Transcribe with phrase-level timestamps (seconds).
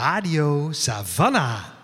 [0.00, 1.79] Radio Savannah.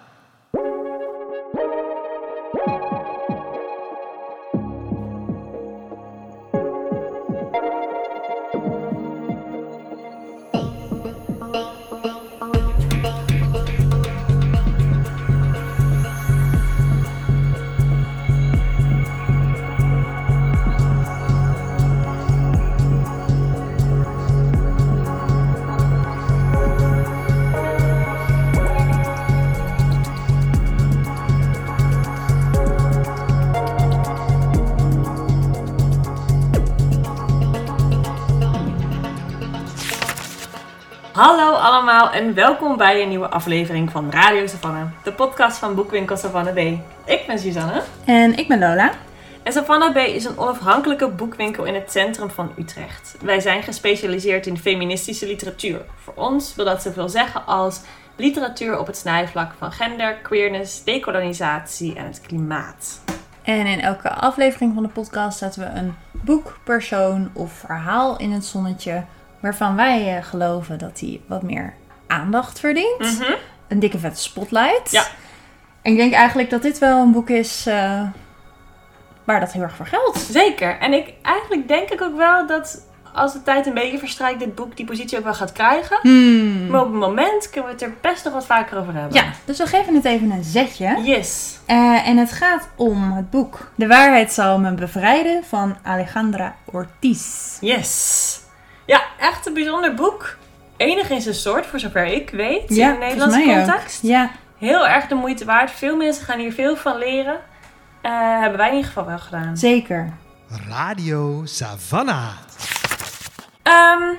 [42.17, 46.59] En welkom bij een nieuwe aflevering van Radio Savannah, de podcast van Boekwinkel Savannah B.
[47.09, 48.93] Ik ben Suzanne En ik ben Lola.
[49.43, 53.17] en Savannah B is een onafhankelijke boekwinkel in het centrum van Utrecht.
[53.23, 55.81] Wij zijn gespecialiseerd in feministische literatuur.
[55.97, 57.81] Voor ons wil dat zoveel zeggen als
[58.17, 63.01] literatuur op het snijvlak van gender, queerness, dekolonisatie en het klimaat.
[63.43, 68.33] En in elke aflevering van de podcast zetten we een boek, persoon of verhaal in
[68.33, 69.05] het zonnetje.
[69.41, 71.75] Waarvan wij eh, geloven dat die wat meer
[72.07, 73.23] aandacht verdient.
[73.69, 74.91] Een dikke vette spotlight.
[74.91, 75.07] Ja.
[75.83, 78.03] En ik denk eigenlijk dat dit wel een boek is eh,
[79.25, 80.19] waar dat heel erg voor geldt.
[80.19, 80.79] Zeker.
[80.79, 84.55] En ik, eigenlijk denk ik ook wel dat als de tijd een beetje verstrijkt, dit
[84.55, 85.99] boek die positie ook wel gaat krijgen.
[86.71, 89.15] Maar op het moment kunnen we het er best nog wat vaker over hebben.
[89.15, 91.01] Ja, dus we geven het even een zetje.
[91.03, 91.59] Yes.
[91.67, 97.57] Eh, en het gaat om het boek De waarheid zal me bevrijden van Alejandra Ortiz.
[97.61, 98.41] Yes.
[98.87, 100.37] Ja, echt een bijzonder boek.
[100.77, 103.45] Enig in zijn soort, voor zover ik weet, in de Nederlandse ook.
[103.65, 104.03] context.
[104.03, 105.71] Ja, Heel erg de moeite waard.
[105.71, 107.41] Veel mensen gaan hier veel van leren.
[108.03, 108.11] Eh,
[108.41, 109.57] hebben wij in ieder geval wel gedaan.
[109.57, 110.13] zeker.
[110.69, 112.29] Radio Savannah.
[113.63, 114.15] Ehm,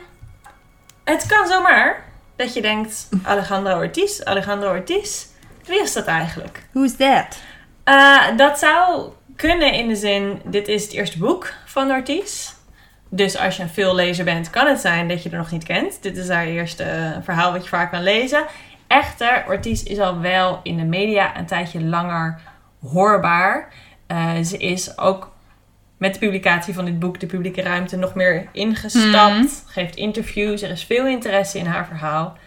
[1.04, 2.04] het kan zomaar
[2.36, 5.26] dat je denkt, Alejandro Ortiz, Alejandro Ortiz.
[5.66, 6.64] Wie is dat eigenlijk?
[6.72, 7.38] Who's that?
[7.84, 12.54] Eh, dat zou kunnen in de zin, dit is het eerste boek van Ortiz.
[13.10, 16.04] Dus als je een veellezer bent, kan het zijn dat je er nog niet kent.
[16.04, 18.46] Dit is haar eerste eh, verhaal wat je vaak kan lezen.
[18.88, 22.40] Echter, Ortiz is al wel in de media een tijdje langer
[22.80, 23.74] hoorbaar.
[24.08, 25.36] Eh, ze is ook
[25.98, 29.64] met de publicatie van dit boek de publieke ruimte nog meer ingestapt.
[29.68, 32.38] Geeft interviews, er is veel interesse in haar verhaal.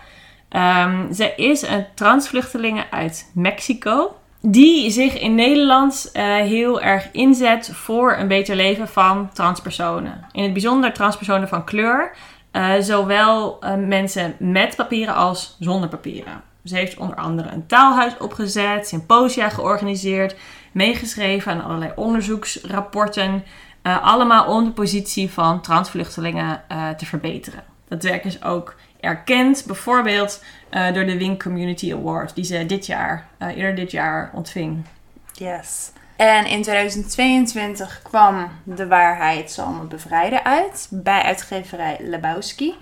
[0.49, 4.20] Ehm, ze is een transvluchteling uit Mexico.
[4.43, 10.25] Die zich in Nederland eh, heel erg inzet voor een beter leven van transpersonen.
[10.33, 12.15] In het bijzonder transpersonen van kleur.
[12.51, 16.43] eh, zowel eh, mensen met papieren als zonder papieren.
[16.65, 20.37] Ze heeft onder andere een taalhuis opgezet, symposia georganiseerd,
[20.73, 23.45] meegeschreven aan allerlei onderzoeksrapporten.
[23.83, 26.63] allemaal om de positie van transvluchtelingen
[26.97, 27.65] te verbeteren.
[27.89, 32.87] Dat werk is ook erkend, bijvoorbeeld eh, door de Wing Community Award, die ze dit
[32.87, 34.85] jaar, eh, eerder dit jaar ontving.
[35.33, 35.91] Yes.
[36.17, 42.75] En in 2022 kwam De Waarheid zal me bevrijden uit bij uitgeverij Lebowski.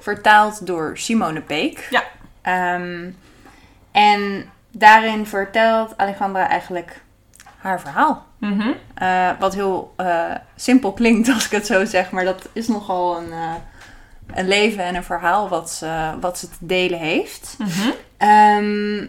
[0.00, 1.86] Vertaald door Simone Peek.
[1.90, 2.02] Ja.
[2.42, 3.10] Ehm,
[3.90, 7.00] en daarin vertelt Alejandra eigenlijk
[7.56, 8.26] haar verhaal.
[8.38, 8.70] Mhm.
[8.94, 9.94] Eh, wat heel
[10.56, 13.32] simpel klinkt als ik het zo zeg, maar dat is nogal een,
[14.26, 17.56] een leven en een verhaal wat ze, wat ze te delen heeft.
[17.58, 17.90] Mhm.
[18.16, 19.06] Ehm,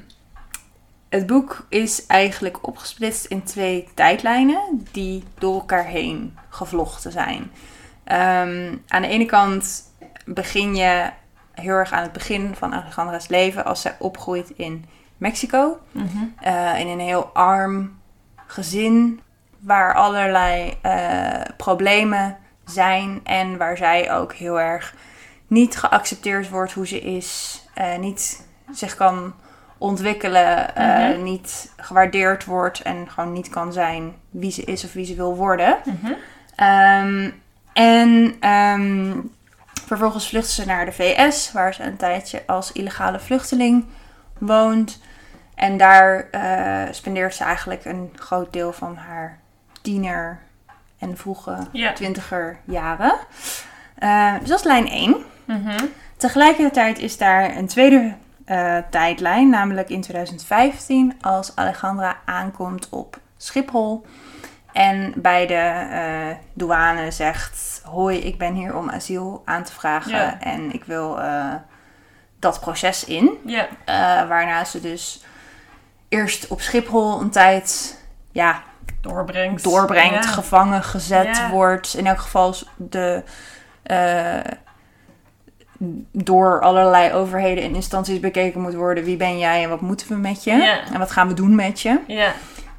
[1.10, 7.52] het boek is eigenlijk opgesplitst in twee tijdlijnen die door elkaar heen gevlochten zijn.
[8.04, 9.84] Ehm, aan de ene kant
[10.26, 11.10] begin je
[11.52, 14.86] heel erg aan het begin van Alejandra's leven als zij opgroeit in
[15.18, 15.80] Mexico.
[15.92, 16.06] Mhm.
[16.40, 18.00] Eh, in een heel arm
[18.48, 19.22] gezin
[19.60, 24.94] waar allerlei eh, problemen zijn en waar zij ook heel erg
[25.48, 29.34] niet geaccepteerd wordt hoe ze is, eh, niet zich kan
[29.78, 31.24] ontwikkelen, eh, Mhm.
[31.24, 35.36] niet gewaardeerd wordt en gewoon niet kan zijn wie ze is of wie ze wil
[35.36, 35.78] worden.
[35.86, 36.14] Mhm.
[36.56, 37.30] Ehm,
[37.74, 39.14] en ehm,
[39.86, 43.86] vervolgens vlucht ze naar de VS, waar ze een tijdje als illegale vluchteling
[44.38, 45.00] woont.
[45.56, 49.40] En daar eh, spendeert ze eigenlijk een groot deel van haar
[49.82, 50.40] tiener
[51.00, 51.58] en vroege
[51.94, 53.14] twintiger jaren.
[53.96, 55.16] Eh, dus dat is lijn 1.
[55.46, 55.86] Mhm.
[56.18, 58.16] Tegelijkertijd is daar een tweede
[58.46, 64.06] eh, tijdlijn, namelijk in 2015, als Alejandra aankomt op Schiphol.
[64.72, 70.42] En bij de eh, douane zegt: Hoi, ik ben hier om asiel aan te vragen
[70.42, 71.20] en ik wil
[72.40, 73.32] dat proces in.
[73.46, 73.68] Ja.
[73.86, 75.24] Eh, waarna ze dus
[76.10, 78.00] eerst op Schiphol een tijd
[78.32, 78.64] ja,
[79.08, 79.64] Doorbrengt.
[79.64, 80.32] doorbrengt, Ja.
[80.32, 81.50] gevangen gezet Ja.
[81.50, 81.94] wordt.
[81.98, 83.24] In elk geval de,
[83.84, 84.40] eh,
[86.12, 89.04] door allerlei overheden en instanties bekeken moet worden.
[89.04, 90.52] Wie ben jij en wat moeten we met je?
[90.56, 90.80] Ja.
[90.94, 92.00] En wat gaan we doen met je?
[92.08, 92.32] Ja,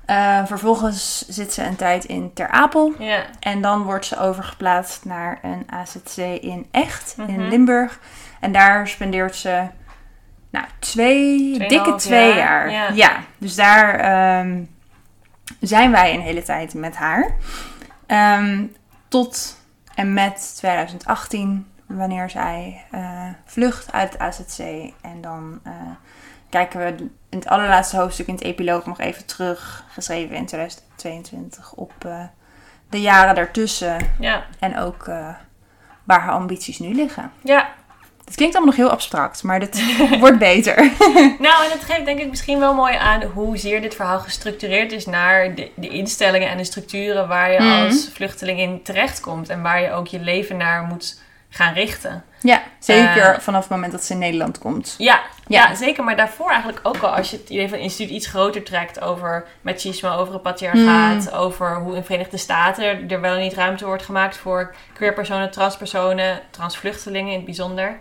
[0.08, 2.92] Eh, vervolgens zit ze een tijd in Ter Apel.
[3.40, 7.28] En dan wordt ze overgeplaatst naar een AZC in Echt, Mhm.
[7.30, 7.98] in Limburg.
[8.40, 9.62] En daar spendeert ze
[10.50, 12.94] nou, twee, dikke twee jaar, jaar.
[12.94, 13.10] ja.
[13.38, 14.62] dus daar ehm,
[15.60, 17.34] zijn wij een hele tijd met haar.
[18.06, 18.64] Ehm,
[19.08, 19.56] tot
[19.94, 24.58] en met 2018, wanneer zij eh, vlucht uit het AZC.
[25.00, 25.72] En dan eh,
[26.48, 26.94] kijken we
[27.28, 32.24] in het allerlaatste hoofdstuk in het epiloog nog even terug, geschreven in 2022, op eh,
[32.90, 33.96] de jaren daartussen.
[34.18, 35.04] ja, En ook
[36.04, 37.32] waar haar ambities nu liggen.
[37.42, 37.68] ja.
[38.28, 39.82] Het klinkt allemaal nog heel abstract, maar dit
[40.20, 40.76] wordt beter.
[41.38, 45.06] Nou, en het geeft denk ik misschien wel mooi aan hoezeer dit verhaal gestructureerd is
[45.06, 47.84] naar de, de instellingen en de structuren waar je Mhm.
[47.84, 49.48] als vluchteling in terechtkomt.
[49.48, 51.20] En waar je ook je leven naar moet
[51.50, 52.24] gaan richten.
[52.40, 53.38] ja, zeker Eh.
[53.38, 54.94] vanaf het moment dat ze in Nederland komt.
[54.98, 55.68] Ja, ja.
[55.68, 55.74] Ja.
[55.74, 56.04] zeker.
[56.04, 57.08] Maar daarvoor eigenlijk ook al.
[57.16, 61.32] Als je het idee van het instituut iets groter trekt over machisme, over het patriarchaat,
[61.32, 67.30] over hoe in Verenigde Staten er wel niet ruimte wordt gemaakt voor queerpersonen, transpersonen, transvluchtelingen
[67.30, 67.98] in het bijzonder.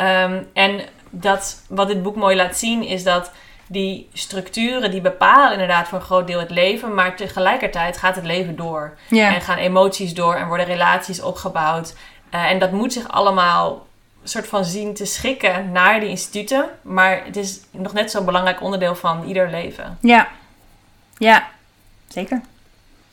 [0.00, 0.80] Ehm, en
[1.10, 3.30] dat, wat dit boek mooi laat zien is dat
[3.66, 8.24] die structuren die bepalen inderdaad voor een groot deel het leven, maar tegelijkertijd gaat het
[8.24, 8.98] leven door.
[9.10, 11.94] En gaan emoties door en worden relaties opgebouwd.
[12.30, 13.86] Eh, en dat moet zich allemaal
[14.24, 16.64] soort van zien te schikken naar die instituten.
[16.82, 19.98] Maar het is nog net zo'n belangrijk onderdeel van ieder leven.
[20.00, 20.28] ja,
[21.18, 21.48] ja,
[22.08, 22.40] zeker.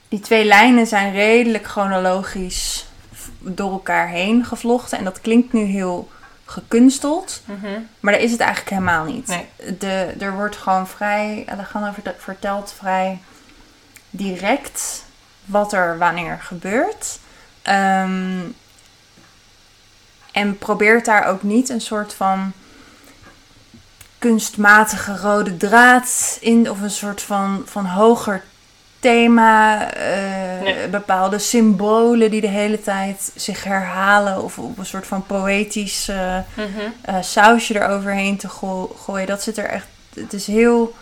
[0.10, 2.86] Die twee lijnen zijn redelijk chronologisch
[3.40, 4.98] door elkaar heen gevlochten.
[4.98, 6.08] En dat klinkt nu heel
[6.50, 7.42] gekunsteld,
[8.00, 9.28] maar dat is het eigenlijk helemaal niet.
[9.28, 9.48] Nee.
[9.78, 13.20] De, er wordt gewoon vrij, Alejandro vert- vertelt vrij
[14.10, 15.04] direct
[15.46, 17.20] wat er wanneer gebeurt.
[17.62, 18.40] Ehm,
[20.32, 22.52] en probeert daar ook niet een soort van
[24.20, 28.44] kunstmatige rode draad in, of een soort van, van hoger
[29.00, 30.88] thema, eh, Nee.
[30.88, 36.38] bepaalde symbolen die de hele tijd zich herhalen, of op een soort van poëtisch eh,
[36.38, 36.44] eh,
[37.22, 39.28] sausje eroverheen te go- gooien.
[39.28, 39.86] Dat zit er echt.
[40.16, 40.94] Het is heel.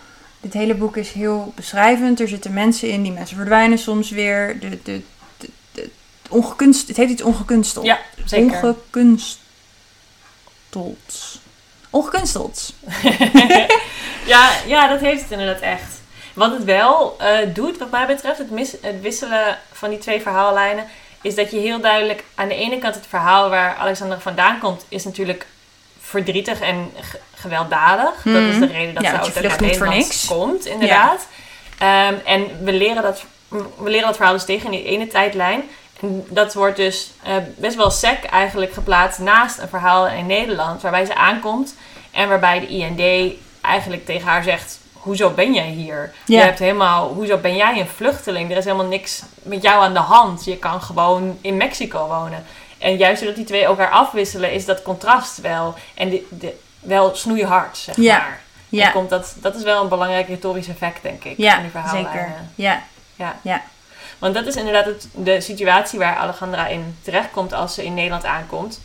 [0.42, 2.20] Dit hele boek is heel beschrijvend.
[2.20, 4.60] Er zitten mensen in, die mensen verdwijnen soms weer.
[4.60, 5.02] De, de,
[5.38, 5.90] de, de-
[6.30, 7.86] ongekunst, het heeft iets ongekunsteld.
[7.86, 8.46] Ja, zeker.
[8.64, 9.40] Ongekunsteld.
[11.90, 12.74] Ongekunsteld.
[14.34, 15.94] ja, ja, dat heeft het inderdaad echt.
[16.36, 20.22] Wat het wel eh, doet, wat mij betreft, het, mis- het wisselen van die twee
[20.22, 20.86] verhaallijnen,
[21.22, 24.86] is dat je heel duidelijk aan de ene kant het verhaal waar Alexander vandaan komt,
[24.90, 25.46] is natuurlijk
[26.00, 26.92] verdrietig en
[27.36, 28.14] gewelddadig.
[28.24, 30.26] Dat is de reden dat Ja, ze uit voor Nederland niks.
[30.28, 31.28] komt, inderdaad.
[31.78, 33.24] Ehm, en we leren, dat,
[33.78, 35.64] we leren dat verhaal dus tegen in die ene tijdlijn.
[36.02, 40.82] En dat wordt dus eh, best wel sec eigenlijk geplaatst naast een verhaal in Nederland,
[40.82, 41.76] waarbij ze aankomt
[42.12, 46.14] en waarbij de IND eigenlijk tegen haar zegt: Hoezo ben jij hier?
[46.26, 46.38] Ja.
[46.40, 48.52] Je hebt helemaal, hoezo ben jij een vluchteling?
[48.52, 50.46] Er is helemaal niks met jou aan de hand.
[50.46, 52.46] Je kan gewoon in Mexico wonen.
[52.78, 55.76] En juist doordat die twee elkaar afwisselen, is dat contrast wel.
[55.94, 58.18] En de, de, wel snoeihard, zeg Ja.
[58.18, 58.42] maar.
[58.70, 61.38] Ja, En komt dat, dat is wel een belangrijk retorisch effect, denk ik.
[61.38, 62.12] ja die verhaallijnen.
[62.12, 62.34] zeker.
[62.56, 62.84] Ja,
[63.16, 63.36] Ja.
[63.42, 63.62] Ja.
[64.20, 68.26] Want dat is inderdaad het, de situatie waar Alejandra in terechtkomt als ze in Nederland
[68.26, 68.82] aankomt.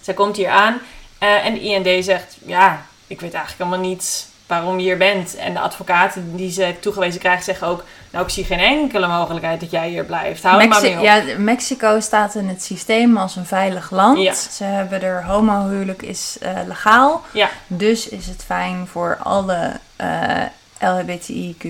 [0.00, 0.80] Zij komt hier aan
[1.18, 5.36] eh, en de IND zegt: Ja, ik weet eigenlijk helemaal niet waarom je hier bent.
[5.36, 9.60] En de advocaten die ze toegewezen krijgt zeggen ook: Nou, ik zie geen enkele mogelijkheid
[9.60, 10.42] dat jij hier blijft.
[10.42, 11.26] Hou er maar Mexi- mee op.
[11.28, 14.18] ja, Mexico staat in het systeem als een veilig land.
[14.20, 14.34] Ja.
[14.34, 17.22] Ze hebben er homohuwelijk is eh, legaal.
[17.32, 17.48] Ja.
[17.66, 20.42] Dus is het fijn voor alle eh
[20.80, 21.68] LHBTIQ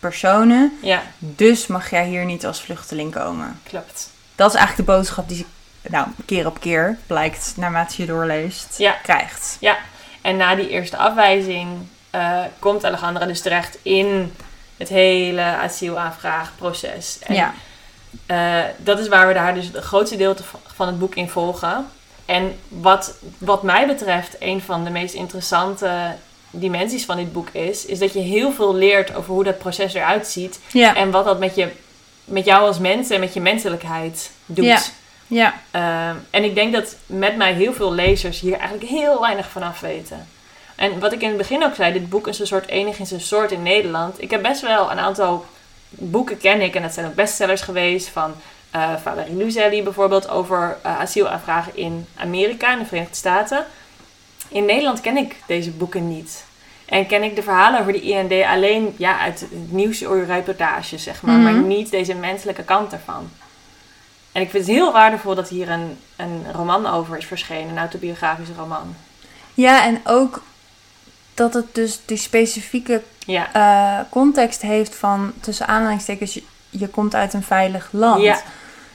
[0.00, 0.78] personen.
[0.82, 3.60] Ja, Dus mag jij hier niet als vluchteling komen.
[3.62, 4.10] klopt.
[4.34, 5.44] Dat is eigenlijk de boodschap die ze,
[5.90, 8.94] nou, keer op keer, blijkt naarmate je doorleest, Ja.
[9.02, 9.56] krijgt.
[10.22, 11.68] En na die eerste afwijzing
[12.10, 14.34] eh, komt Alejandra dus terecht in
[14.76, 17.18] het hele asielaanvraagproces.
[17.22, 17.54] En ja.
[18.26, 20.36] Eh, dat is waar we daar dus het grootste deel
[20.66, 21.86] van het boek in volgen.
[22.24, 26.16] En wat, wat mij betreft een van de meest interessante
[26.50, 29.94] dimensies van dit boek is, is dat je heel veel leert over hoe dat proces
[29.94, 30.94] eruit ziet Ja.
[30.94, 31.68] en wat dat met, je,
[32.24, 34.64] met jou als mens en met je menselijkheid doet.
[34.64, 34.80] Ja.
[35.26, 35.54] Ja.
[35.70, 39.62] Eh, en ik denk dat met mij heel veel lezers hier eigenlijk heel weinig van
[39.62, 40.28] af weten.
[40.76, 43.06] En wat ik in het begin ook zei, dit boek is een soort enig in
[43.06, 44.22] zijn soort in Nederland.
[44.22, 45.46] Ik heb best wel een aantal
[45.88, 48.34] boeken ken ik en dat zijn ook bestsellers geweest van
[48.70, 53.64] eh Valerie Luzelli bijvoorbeeld over eh, asielaanvragen in Amerika, in de Verenigde Staten.
[54.48, 56.44] In Nederland ken ik deze boeken niet.
[56.84, 61.34] En ken ik de verhalen over de IND alleen ja, uit het nieuwsreportages, zeg maar,
[61.34, 61.42] Mhm.
[61.44, 63.30] maar niet deze menselijke kant ervan.
[64.32, 67.78] En ik vind het heel waardevol dat hier een, een roman over is verschenen, een
[67.78, 68.96] autobiografische roman.
[69.54, 70.42] Ja, en ook
[71.36, 77.14] dat het dus die specifieke Ja, eh, context heeft van tussen aanhalingstekens, je, je komt
[77.14, 78.22] uit een veilig land.
[78.22, 78.38] Ja.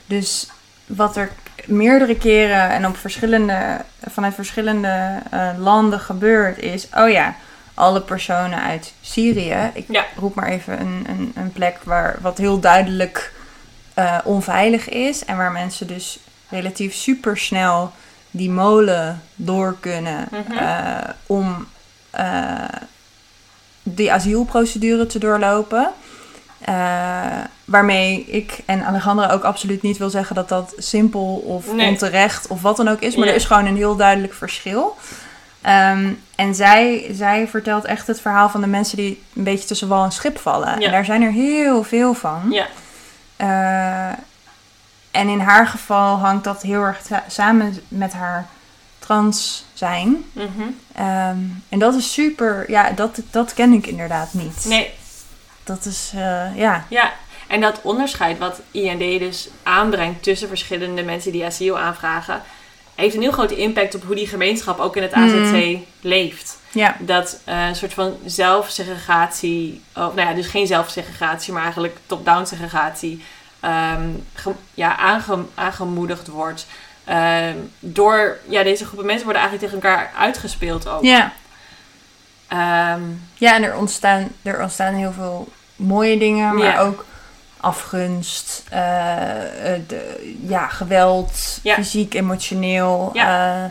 [0.06, 0.46] Dus
[0.86, 1.30] wat er
[1.66, 3.80] meerdere keren en op verschillende,
[4.10, 7.34] vanuit verschillende eh, landen gebeurt, is: oh ja,
[7.74, 9.70] alle personen uit Syrië.
[9.74, 10.04] Ik Ja.
[10.16, 13.32] roep maar even een, een, een plek waar wat heel duidelijk
[13.94, 15.24] eh, onveilig is.
[15.24, 16.18] En waar mensen dus
[16.48, 17.92] relatief supersnel
[18.30, 21.10] die molen door kunnen Mhm.
[21.26, 21.66] om
[22.12, 22.54] eh,
[23.82, 25.90] die asielprocedure te doorlopen.
[26.60, 26.74] Eh,
[27.64, 31.88] waarmee ik en Alejandra ook absoluut niet wil zeggen dat dat simpel of Nee.
[31.88, 33.14] onterecht of wat dan ook is.
[33.16, 33.30] Maar Ja.
[33.30, 34.96] er is gewoon een heel duidelijk verschil.
[35.60, 39.88] Ehm, en zij, zij vertelt echt het verhaal van de mensen die een beetje tussen
[39.88, 40.78] wal en schip vallen.
[40.80, 40.86] Ja.
[40.86, 42.42] En daar zijn er heel veel van.
[42.50, 42.66] ja,
[43.36, 44.12] Eh,
[45.10, 48.46] en in haar geval hangt dat heel erg sa- samen met haar
[49.06, 50.24] trans zijn.
[50.32, 50.46] mhm.
[50.94, 54.64] Ehm, en dat is super, ja, dat, dat ken ik inderdaad niet.
[54.68, 54.90] nee,
[55.64, 56.84] Dat is, eh, ja.
[56.88, 57.12] Ja,
[57.46, 62.42] en dat onderscheid wat IND dus aanbrengt tussen verschillende mensen die asiel aanvragen,
[62.94, 66.58] heeft een heel grote impact op hoe die gemeenschap ook in het AZC leeft.
[66.70, 71.96] Ja, Dat eh, een soort van zelfsegregatie, of nou ja, dus geen zelfsegregatie, maar eigenlijk
[72.06, 73.24] top-down segregatie,
[73.60, 74.08] ehm,
[74.74, 76.66] ja, aange- aangemoedigd wordt.
[77.04, 81.02] Ehm, door, ja, deze groepen mensen worden eigenlijk tegen elkaar uitgespeeld ook.
[81.02, 81.32] ja.
[82.48, 83.02] Ehm,
[83.34, 86.78] ja en er ontstaan, er ontstaan heel veel mooie dingen, maar Ja.
[86.80, 87.04] ook
[87.60, 91.74] afgunst, eh, eh, de, ja, geweld, Ja.
[91.74, 93.10] fysiek, emotioneel.
[93.14, 93.64] eh,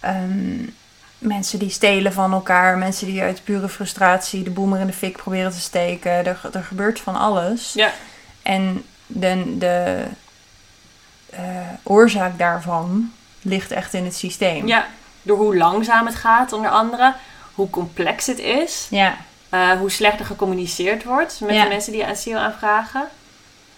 [0.00, 0.64] ehm,
[1.18, 5.16] mensen die stelen van elkaar, mensen die uit pure frustratie de boemer in de fik
[5.16, 6.10] proberen te steken.
[6.10, 7.72] Er, er gebeurt van alles.
[7.72, 7.90] ja,
[8.42, 10.02] En de, de
[11.36, 11.42] eh,
[11.82, 13.12] oorzaak daarvan
[13.42, 14.66] ligt echt in het systeem.
[14.66, 14.86] ja,
[15.22, 17.14] door hoe langzaam het gaat, onder andere,
[17.54, 18.86] hoe complex het is.
[18.90, 19.16] Ja.
[19.50, 21.62] Uh, hoe slecht er gecommuniceerd wordt met Ja.
[21.62, 23.08] de mensen die asiel aanvragen.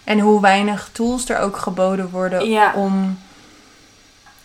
[0.03, 2.71] En hoe weinig tools er ook geboden worden Ja.
[2.75, 3.19] om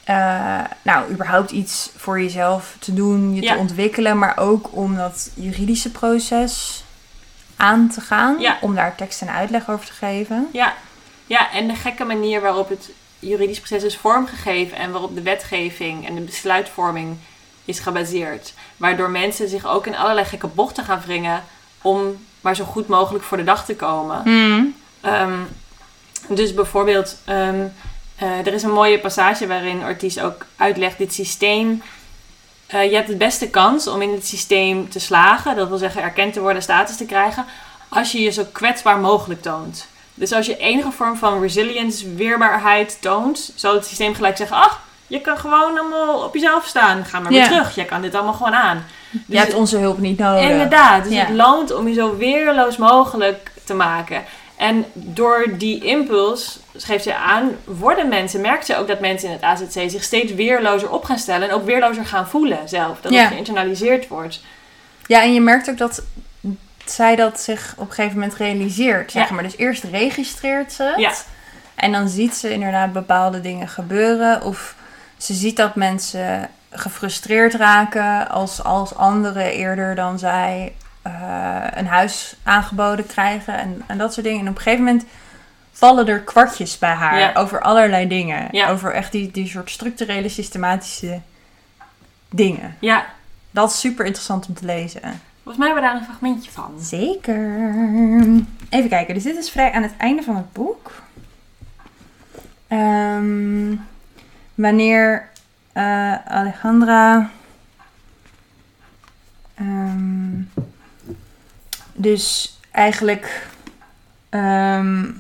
[0.05, 3.53] eh, nou, überhaupt iets voor jezelf te doen, je Ja.
[3.53, 6.85] te ontwikkelen, maar ook om dat juridische proces
[7.57, 8.59] aan te gaan, Ja.
[8.61, 10.49] om daar tekst en uitleg over te geven.
[10.53, 10.73] Ja.
[11.27, 12.91] ja, en de gekke manier waarop het
[13.25, 17.17] juridisch proces is vormgegeven en waarop de wetgeving en de besluitvorming
[17.65, 18.53] is gebaseerd.
[18.77, 21.45] Waardoor mensen zich ook in allerlei gekke bochten gaan wringen
[21.83, 24.23] om maar zo goed mogelijk voor de dag te komen.
[25.01, 25.39] Ehm,
[26.29, 27.67] dus bijvoorbeeld, ehm,
[28.17, 31.83] eh, er is een mooie passage waarin Ortiz ook uitlegt: dit systeem.
[32.67, 36.03] eh, je hebt de beste kans om in het systeem te slagen, dat wil zeggen
[36.03, 37.45] erkend te worden, status te krijgen,
[37.89, 39.87] als je je zo kwetsbaar mogelijk toont.
[40.15, 44.81] Dus als je enige vorm van resilience, weerbaarheid toont, zal het systeem gelijk zeggen: ach,
[45.07, 47.39] je kan gewoon allemaal op jezelf staan, ga maar Ja.
[47.39, 48.85] weer terug, jij kan dit allemaal gewoon aan.
[49.11, 50.51] je Dus hebt onze hulp niet nodig.
[50.51, 51.25] Inderdaad, dus Ja.
[51.25, 54.25] het loont om je zo weerloos mogelijk te maken.
[54.57, 59.35] En door die impuls, schreef ze aan, worden mensen, merkt ze ook dat mensen in
[59.35, 63.01] het AZC zich steeds weerlozer op gaan stellen en ook weerlozer gaan voelen zelf.
[63.01, 63.21] Dat Ja.
[63.21, 64.41] het geïnternaliseerd wordt.
[65.07, 66.03] Ja, en je merkt ook dat
[66.87, 69.11] zij dat zich op een gegeven moment realiseert.
[69.13, 69.35] Zeg Ja.
[69.35, 69.43] maar.
[69.43, 71.01] Dus eerst registreert ze het.
[71.01, 71.13] Ja.
[71.75, 74.43] En dan ziet ze inderdaad bepaalde dingen gebeuren.
[74.43, 74.75] Of
[75.17, 81.13] ze ziet dat mensen gefrustreerd raken als, als anderen eerder dan zij eh,
[81.75, 83.59] een huis aangeboden krijgen.
[83.59, 84.41] En, en dat soort dingen.
[84.41, 85.05] En op een gegeven moment
[85.73, 87.31] vallen er kwartjes bij haar Ja.
[87.35, 88.49] over allerlei dingen.
[88.51, 88.69] Ja.
[88.69, 91.21] Over echt die, die soort structurele, systematische
[92.31, 92.77] dingen.
[92.79, 93.07] Ja,
[93.51, 95.01] Dat is super interessant om te lezen.
[95.45, 96.73] Volgens mij hebben we daar een fragmentje van.
[96.81, 97.75] Zeker.
[98.69, 100.93] Even kijken, dus dit is vrij aan het einde van het boek.
[102.69, 103.75] Ehm,
[104.55, 105.29] wanneer
[105.73, 107.31] eh, Alejandra.
[109.55, 110.43] ehm,
[111.93, 113.47] dus eigenlijk.
[114.29, 115.11] ehm,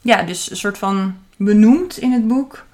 [0.00, 2.64] ja, dus een soort van benoemd in het boek.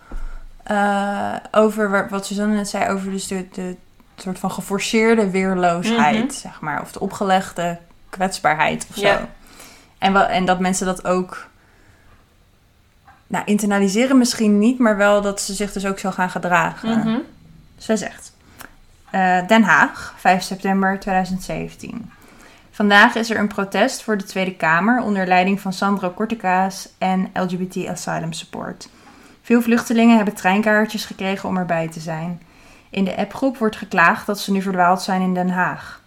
[0.63, 3.77] eh, over wa- wat Suzanne net zei, over dus de, de
[4.23, 6.31] soort van geforceerde weerloosheid, Mhm.
[6.33, 6.81] zeg maar.
[6.83, 7.79] Of de opgelegde
[8.11, 9.07] kwetsbaarheid of zo.
[9.07, 9.29] Ja.
[9.99, 11.49] En, wel, en dat mensen dat ook...
[13.27, 16.99] Nou, internaliseren misschien niet, maar wel dat ze zich dus ook zo gaan gedragen.
[16.99, 17.19] Mhm.
[17.79, 18.33] Zij zegt.
[19.11, 22.11] eh, Den Haag, 5 september 2017.
[22.71, 27.31] Vandaag is er een protest voor de Tweede Kamer onder leiding van Sandro Kortekaas en
[27.35, 28.89] LGBT Asylum Support.
[29.43, 32.43] Veel vluchtelingen hebben treinkaartjes gekregen om erbij te zijn.
[32.91, 36.01] In de appgroep wordt geklaagd dat ze nu verdwaald zijn in Den Haag.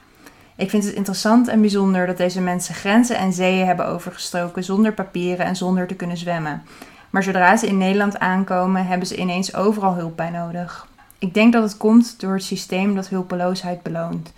[0.56, 4.94] Ik vind het interessant en bijzonder dat deze mensen grenzen en zeeën hebben overgestoken zonder
[4.94, 6.64] papieren en zonder te kunnen zwemmen.
[7.10, 10.88] Maar zodra ze in Nederland aankomen, hebben ze ineens overal hulp bij nodig.
[11.20, 14.34] Ik denk dat het komt door het systeem dat hulpeloosheid beloont.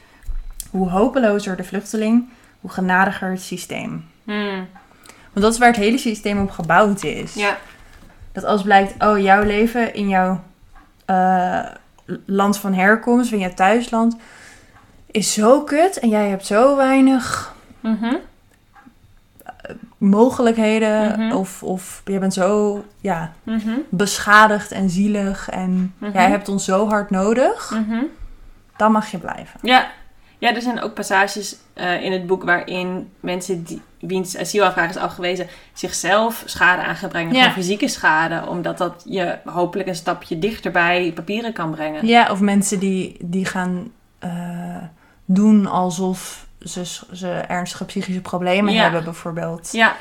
[0.70, 2.30] Hoe hopelozer de vluchteling,
[2.62, 4.06] hoe genadiger het systeem.
[4.24, 4.68] Hmm.
[5.34, 7.34] Want dat is waar het hele systeem op gebouwd is.
[7.34, 7.58] Ja.
[8.32, 10.44] Dat als blijkt, oh, jouw leven in jouw
[11.06, 11.66] eh,
[12.26, 14.16] land van herkomst, in jouw thuisland,
[15.12, 18.16] is zo kut en jij hebt zo weinig Mhm.
[19.98, 21.36] mogelijkheden Mhm.
[21.36, 23.70] of, of je bent zo ja, Mhm.
[23.90, 27.74] beschadigd en zielig en jij hebt ons zo hard nodig,
[28.78, 29.60] dan mag je blijven.
[29.62, 29.88] Ja.
[30.38, 34.98] Ja, er zijn ook passages eh, in het boek waarin mensen die, wiens asielaanvraag is
[34.98, 37.34] afgewezen zichzelf schade aan gaan brengen.
[37.36, 37.52] Ja.
[37.52, 42.08] Fysieke schade, omdat dat je hopelijk een stapje dichter bij papieren kan brengen.
[42.08, 44.30] Ja, of mensen die, die gaan eh,
[45.26, 48.82] doen alsof ze, ze ernstige psychische problemen Ja.
[48.82, 49.70] hebben, bijvoorbeeld.
[49.72, 49.96] Ja,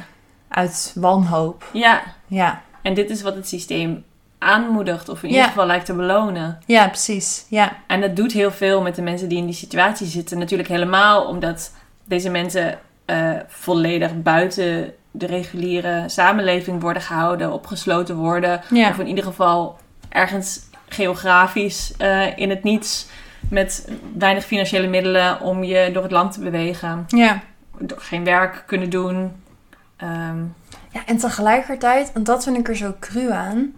[0.48, 1.68] Uit wanhoop.
[1.72, 2.02] ja.
[2.26, 4.04] Ja, En dit is wat het systeem
[4.44, 5.34] aanmoedigt, of in Ja.
[5.34, 6.58] ieder geval lijkt te belonen.
[6.66, 7.46] ja precies.
[7.48, 7.72] Ja.
[7.86, 10.38] En dat doet heel veel met de mensen die in die situatie zitten.
[10.38, 11.72] Natuurlijk helemaal omdat
[12.04, 18.60] deze mensen eh, volledig buiten de reguliere samenleving worden gehouden, opgesloten worden.
[18.70, 18.88] Ja.
[18.88, 23.06] Of in ieder geval ergens geografisch eh, in het niets.
[23.50, 27.04] Met weinig financiële middelen om je door het land te bewegen.
[27.08, 27.40] ja.
[27.78, 29.32] Door geen werk kunnen doen.
[29.96, 30.38] Ehm,
[30.90, 33.72] Ja, en tegelijkertijd, en dat vind ik er zo cru aan,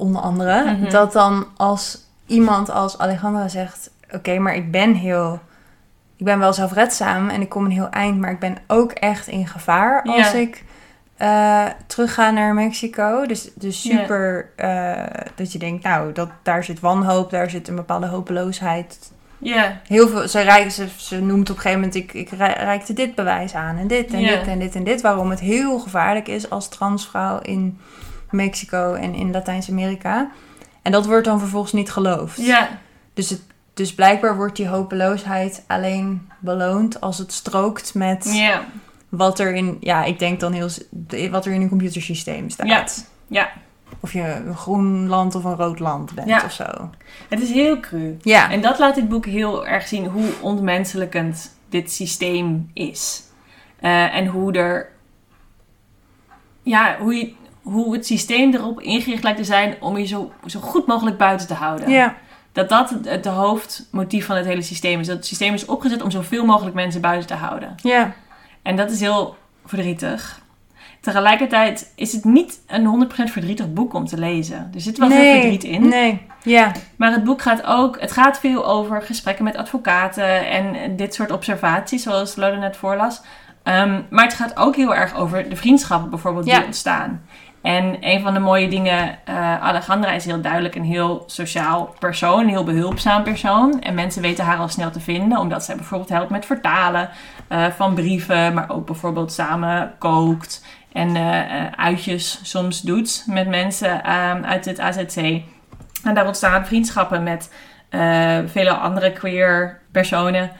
[0.00, 0.90] onder andere, Mhm.
[0.90, 5.40] dat dan als iemand als Alejandra zegt: Oké, maar ik ben heel.
[6.16, 9.26] Ik ben wel zelfredzaam en ik kom een heel eind, maar ik ben ook echt
[9.26, 10.64] in gevaar als ik
[11.16, 13.26] eh terug ga naar Mexico.
[13.26, 15.02] Dus, dus super eh,
[15.34, 19.12] dat je denkt, nou, dat, daar zit wanhoop, daar zit een bepaalde hopeloosheid.
[19.38, 22.92] Ja, Heel veel, ze, ze, ze noemt op een gegeven moment, ik, ik rei- reikte
[22.92, 25.00] dit bewijs aan en dit en dit en dit en dit.
[25.00, 27.78] Waarom het heel gevaarlijk is als transvrouw in
[28.32, 30.30] Mexico en in Latijns-Amerika.
[30.82, 32.36] En dat wordt dan vervolgens niet geloofd.
[32.36, 32.68] ja,
[33.14, 33.42] Dus, het,
[33.74, 38.64] dus blijkbaar wordt die hopeloosheid alleen beloond als het strookt met ja,
[39.08, 40.68] wat er in, ja, ik denk dan heel,
[41.30, 42.66] wat er in een computersysteem staat.
[42.66, 42.84] Ja.
[43.26, 43.50] ja.
[44.00, 46.42] Of je een groen land of een rood land bent Ja.
[46.44, 46.90] of zo.
[47.28, 48.16] Het is heel cru.
[48.22, 53.22] Ja, En dat laat dit boek heel erg zien hoe ontmenselijkend dit systeem is.
[53.80, 54.88] Eh, en hoe er.
[56.62, 60.60] Ja, hoe, je, hoe het systeem erop ingericht lijkt te zijn om je zo, zo
[60.60, 61.88] goed mogelijk buiten te houden.
[61.90, 62.14] ja,
[62.52, 65.06] Dat dat het, hoofdmotief van het hele systeem is.
[65.06, 67.74] Dat het systeem is opgezet om zoveel mogelijk mensen buiten te houden.
[67.82, 68.12] ja,
[68.62, 70.40] En dat is heel verdrietig.
[71.00, 74.70] Tegelijkertijd is het niet een 100% verdrietig boek om te lezen.
[74.74, 75.88] Er zit wel veel verdriet in.
[75.88, 80.96] Nee, ja, Maar het boek gaat ook, het gaat veel over gesprekken met advocaten en
[80.96, 83.20] dit soort observaties, zoals Lode net voorlas.
[83.62, 86.56] Ehm, maar het gaat ook heel erg over de vriendschappen bijvoorbeeld Ja.
[86.56, 87.22] die ontstaan.
[87.62, 92.40] En een van de mooie dingen, eh Alejandra is heel duidelijk een heel sociaal persoon,
[92.40, 93.80] een heel behulpzaam persoon.
[93.80, 97.08] En mensen weten haar al snel te vinden, omdat zij bijvoorbeeld helpt met vertalen
[97.48, 104.04] eh, van brieven, maar ook bijvoorbeeld samen kookt en eh, uitjes soms doet met mensen
[104.04, 105.16] ehm, uit het AZC.
[106.04, 107.52] En daar ontstaan vriendschappen met
[108.46, 110.50] vele andere queer personen.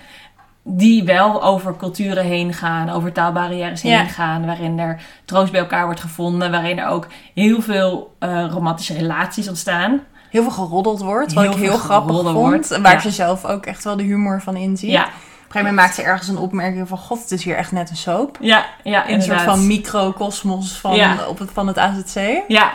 [0.62, 4.04] Die wel over culturen heen gaan, over taalbarrières heen Ja.
[4.04, 4.46] gaan.
[4.46, 6.50] Waarin er troost bij elkaar wordt gevonden.
[6.50, 10.00] Waarin er ook heel veel eh, romantische relaties ontstaan.
[10.30, 11.32] heel veel geroddeld wordt.
[11.32, 12.30] Wat Heel ik heel grappig vond.
[12.30, 12.98] wordt, waar ja.
[13.00, 14.90] ze zelf ook echt wel de humor van inziet.
[14.90, 16.98] Ja, Op een gegeven moment maakt ze ergens een opmerking van...
[16.98, 18.38] God, het is hier echt net een soap.
[18.40, 19.04] ja, ja.
[19.06, 21.16] In een soort van microcosmos van, Ja.
[21.28, 22.42] op het, van het AZC.
[22.48, 22.72] Ja,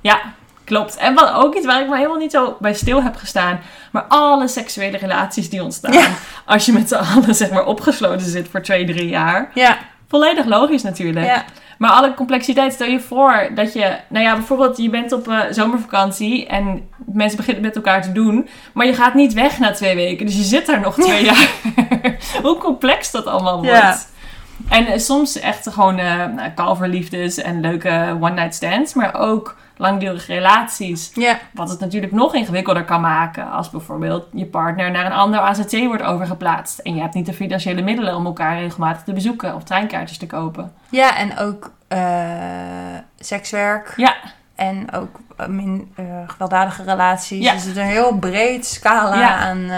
[0.00, 0.20] ja,
[0.64, 0.96] klopt.
[0.96, 3.60] En wat ook iets waar ik me helemaal niet zo bij stil heb gestaan.
[3.92, 5.92] Maar alle seksuele relaties die ontstaan.
[5.92, 6.08] Ja.
[6.44, 9.50] Als je met z'n allen zeg maar opgesloten zit voor twee, drie jaar.
[9.54, 9.78] Ja,
[10.14, 11.26] Volledig logisch natuurlijk.
[11.26, 11.44] ja,
[11.78, 15.40] Maar alle complexiteit, stel je voor dat je, nou ja, bijvoorbeeld je bent op eh,
[15.50, 19.94] zomervakantie en mensen beginnen met elkaar te doen, maar je gaat niet weg na twee
[19.94, 21.48] weken, dus je zit daar nog twee jaar.
[22.42, 23.68] Hoe complex dat allemaal wordt.
[23.70, 23.98] Ja.
[24.68, 31.10] En eh, soms echt gewoon nou, kalverliefdes en leuke one-night stands, maar ook langdurige relaties.
[31.14, 35.40] ja, Wat het natuurlijk nog ingewikkelder kan maken als bijvoorbeeld je partner naar een ander
[35.40, 36.78] AZC wordt overgeplaatst.
[36.78, 40.26] En je hebt niet de financiële middelen om elkaar regelmatig te bezoeken of treinkaartjes te
[40.26, 40.72] kopen.
[40.90, 41.16] ja.
[41.16, 41.98] En ook eh,
[43.18, 43.92] sekswerk.
[43.96, 44.14] Ja,
[44.54, 47.44] En ook eh, min, eh, gewelddadige relaties.
[47.44, 47.52] Ja.
[47.52, 49.36] Dus het is een heel breed scala Ja.
[49.38, 49.70] aan,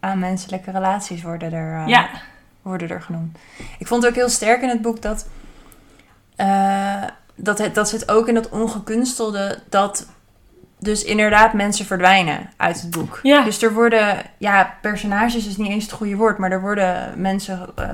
[0.00, 2.08] aan menselijke relaties worden er, ja,
[2.62, 3.38] worden er genoemd.
[3.78, 5.26] Ik vond het ook heel sterk in het boek dat...
[7.42, 9.58] dat, het, dat zit ook in dat ongekunstelde...
[9.68, 10.06] dat
[10.78, 13.20] dus inderdaad mensen verdwijnen uit het boek.
[13.22, 13.42] Ja.
[13.44, 14.16] Dus er worden...
[14.38, 16.38] Ja, personages is niet eens het goede woord...
[16.38, 17.68] maar er worden mensen...
[17.74, 17.88] eh,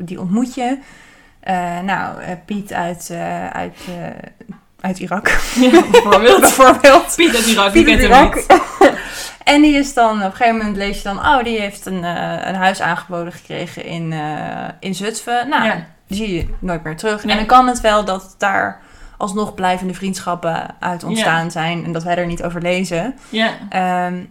[0.00, 0.78] die ontmoet je...
[1.40, 3.10] Eh, nou, eh, Piet uit,
[3.52, 3.76] uit,
[4.80, 5.28] uit Irak.
[5.54, 6.40] Ja, bijvoorbeeld.
[6.56, 7.14] Bijvoorbeeld.
[7.16, 8.34] Piet uit Irak, Piet uit Irak.
[8.34, 8.46] niet?
[9.54, 12.02] en die is dan, op een gegeven moment lees je dan, oh, die heeft een,
[12.48, 14.14] een huis aangeboden gekregen in,
[14.80, 15.48] in Zutphen.
[15.48, 15.86] Nou, Ja.
[16.14, 17.24] Zie je nooit meer terug.
[17.24, 17.32] Nee.
[17.32, 18.80] En dan kan het wel dat daar
[19.16, 23.14] alsnog blijvende vriendschappen uit ontstaan zijn en dat wij er niet over lezen.
[23.28, 24.24] Ja, Ehm,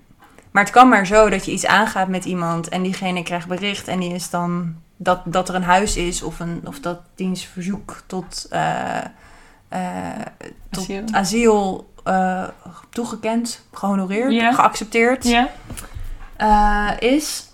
[0.52, 3.88] maar het kan maar zo dat je iets aangaat met iemand en diegene krijgt bericht
[3.88, 7.46] en die is dan dat, dat er een huis is of, een, of dat diens
[7.46, 8.98] verzoek tot, eh,
[9.70, 9.80] eh,
[10.70, 11.04] tot Asiel.
[11.12, 12.48] asiel, eh,
[12.90, 14.52] toegekend, gehonoreerd, Ja.
[14.54, 17.48] geaccepteerd ja, is.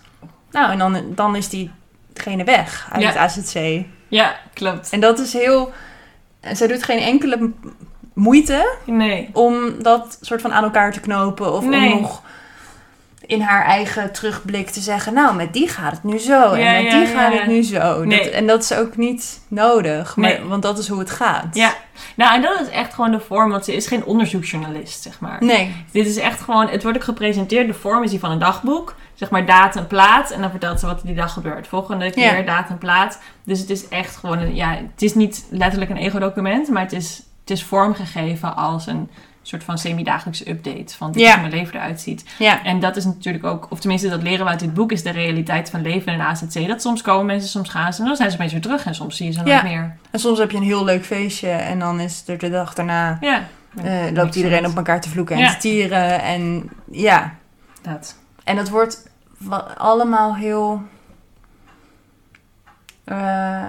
[0.51, 3.85] Nou, en dan, dan is diegene weg uit het AZC.
[4.09, 4.89] Ja, klopt.
[4.91, 5.71] En dat is heel.
[6.39, 7.51] en Zij doet geen enkele
[8.13, 11.53] moeite Nee, om dat soort van aan elkaar te knopen.
[11.53, 11.93] Of Nee.
[11.93, 12.21] om nog
[13.29, 15.13] in haar eigen terugblik te zeggen...
[15.13, 16.55] nou, met die gaat het nu zo.
[16.55, 17.39] Ja, en met ja, die gaat ja.
[17.39, 18.03] het nu zo.
[18.03, 18.23] Nee.
[18.23, 20.15] Dat, en dat is ook niet nodig.
[20.15, 20.47] Maar, Nee.
[20.47, 21.55] Want dat is hoe het gaat.
[21.55, 21.73] ja.
[22.15, 25.43] Nou, en dat is echt gewoon de vorm, want ze is geen onderzoeksjournalist, zeg maar.
[25.43, 25.75] Nee.
[25.91, 28.95] Dit is echt gewoon, het wordt ook gepresenteerd, de vorm is die van een dagboek.
[29.13, 31.67] Zeg maar datum, plaats en dan vertelt ze wat er die dag gebeurt.
[31.67, 33.17] Volgende keer datum, plaats.
[33.43, 36.93] Dus het is echt gewoon, een, ja, het is niet letterlijk een ego-document, maar het
[36.93, 39.09] is, het is vormgegeven als een
[39.49, 41.33] soort van semi-dagelijkse update van dit is Ja.
[41.39, 42.25] hoe mijn leven eruit ziet.
[42.37, 42.63] Ja.
[42.63, 45.09] En dat is natuurlijk ook, of tenminste dat leren we uit dit boek, is de
[45.09, 46.67] realiteit van leven in een AZC.
[46.67, 48.95] Dat soms komen mensen, soms gaan ze en dan zijn ze opeens weer terug en
[48.95, 49.63] soms zie je ze nooit Ja.
[49.63, 49.95] meer.
[50.11, 51.49] En soms heb je een heel leuk feestje...
[51.49, 53.17] en dan is er de dag daarna...
[53.21, 53.43] Ja.
[53.83, 55.51] eh, loopt iedereen op elkaar te vloeken en Ja.
[55.51, 56.21] te tieren.
[56.21, 57.33] En ja,
[57.81, 58.15] Dat.
[58.43, 59.09] En het wordt
[59.77, 60.81] allemaal heel.
[63.03, 63.61] eh,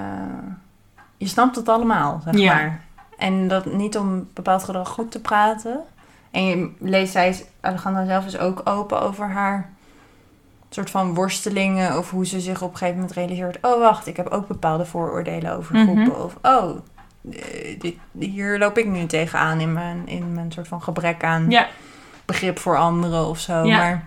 [1.17, 2.55] je snapt het allemaal, zeg Ja.
[2.55, 2.81] maar.
[3.21, 5.81] En dat niet om bepaald gedrag goed te praten.
[6.31, 9.71] En je leest, zij is, Alejandra zelf is ook open over haar
[10.71, 11.99] soort van worstelingen.
[11.99, 13.59] Of hoe ze zich op een gegeven moment realiseert.
[13.63, 15.85] Oh, wacht, ik heb ook bepaalde vooroordelen over Mhm.
[15.85, 16.25] groepen.
[16.25, 16.77] Of, oh,
[17.33, 21.47] eh, dit, hier loop ik nu tegenaan in mijn, in mijn soort van gebrek aan
[21.51, 21.67] Ja.
[22.25, 23.65] begrip voor anderen of zo.
[23.65, 23.77] Ja.
[23.79, 24.05] Maar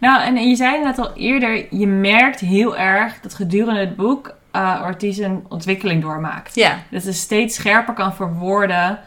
[0.00, 4.34] Nou, en je zei net al eerder, je merkt heel erg dat gedurende het boek
[4.54, 6.54] eh Ortiz een ontwikkeling doormaakt.
[6.54, 8.98] ja, Dat ze steeds scherper kan verwoorden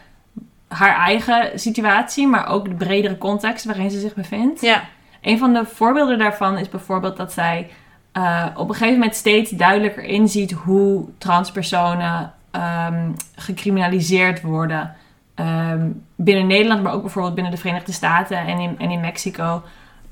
[0.68, 4.60] haar eigen situatie, maar ook de bredere context waarin ze zich bevindt.
[4.60, 4.82] ja.
[5.20, 7.70] Een van de voorbeelden daarvan is bijvoorbeeld dat zij
[8.12, 14.94] eh, op een gegeven moment steeds duidelijker inziet hoe transpersonen ehm, gecriminaliseerd worden.
[15.34, 19.62] Ehm, binnen Nederland, maar ook bijvoorbeeld binnen de Verenigde Staten en in, en in Mexico.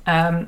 [0.03, 0.43] Ehm,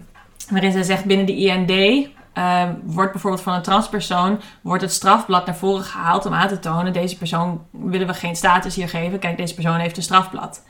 [0.51, 5.47] waarin zij zegt binnen de IND ehm, wordt bijvoorbeeld van een transpersoon wordt het strafblad
[5.47, 9.19] naar voren gehaald om aan te tonen deze persoon willen we geen status hier geven.
[9.19, 10.63] Kijk, deze persoon heeft een strafblad.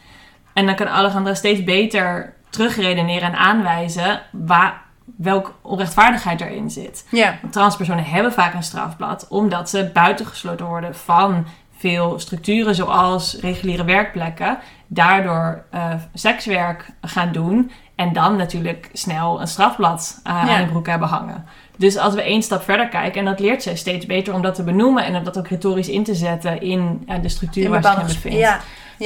[0.53, 4.83] En dan kan Alejandra steeds beter terugredeneren en aanwijzen waar,
[5.17, 7.07] welke onrechtvaardigheid erin zit.
[7.11, 11.47] Ja, transpersonen hebben vaak een strafblad omdat ze buitengesloten worden van
[11.79, 14.59] veel structuren zoals reguliere werkplekken.
[14.87, 20.41] Daardoor eh, sekswerk gaan doen en dan natuurlijk snel een strafblad eh, Ja.
[20.41, 21.45] aan hun broek hebben hangen.
[21.79, 24.55] Dus als we één stap verder kijken, en dat leert ze steeds beter om dat
[24.55, 27.71] te benoemen en om dat ook retorisch in te zetten in eh, de structuur in
[27.71, 28.39] waar ze zich bevindt.
[28.39, 28.61] Ja,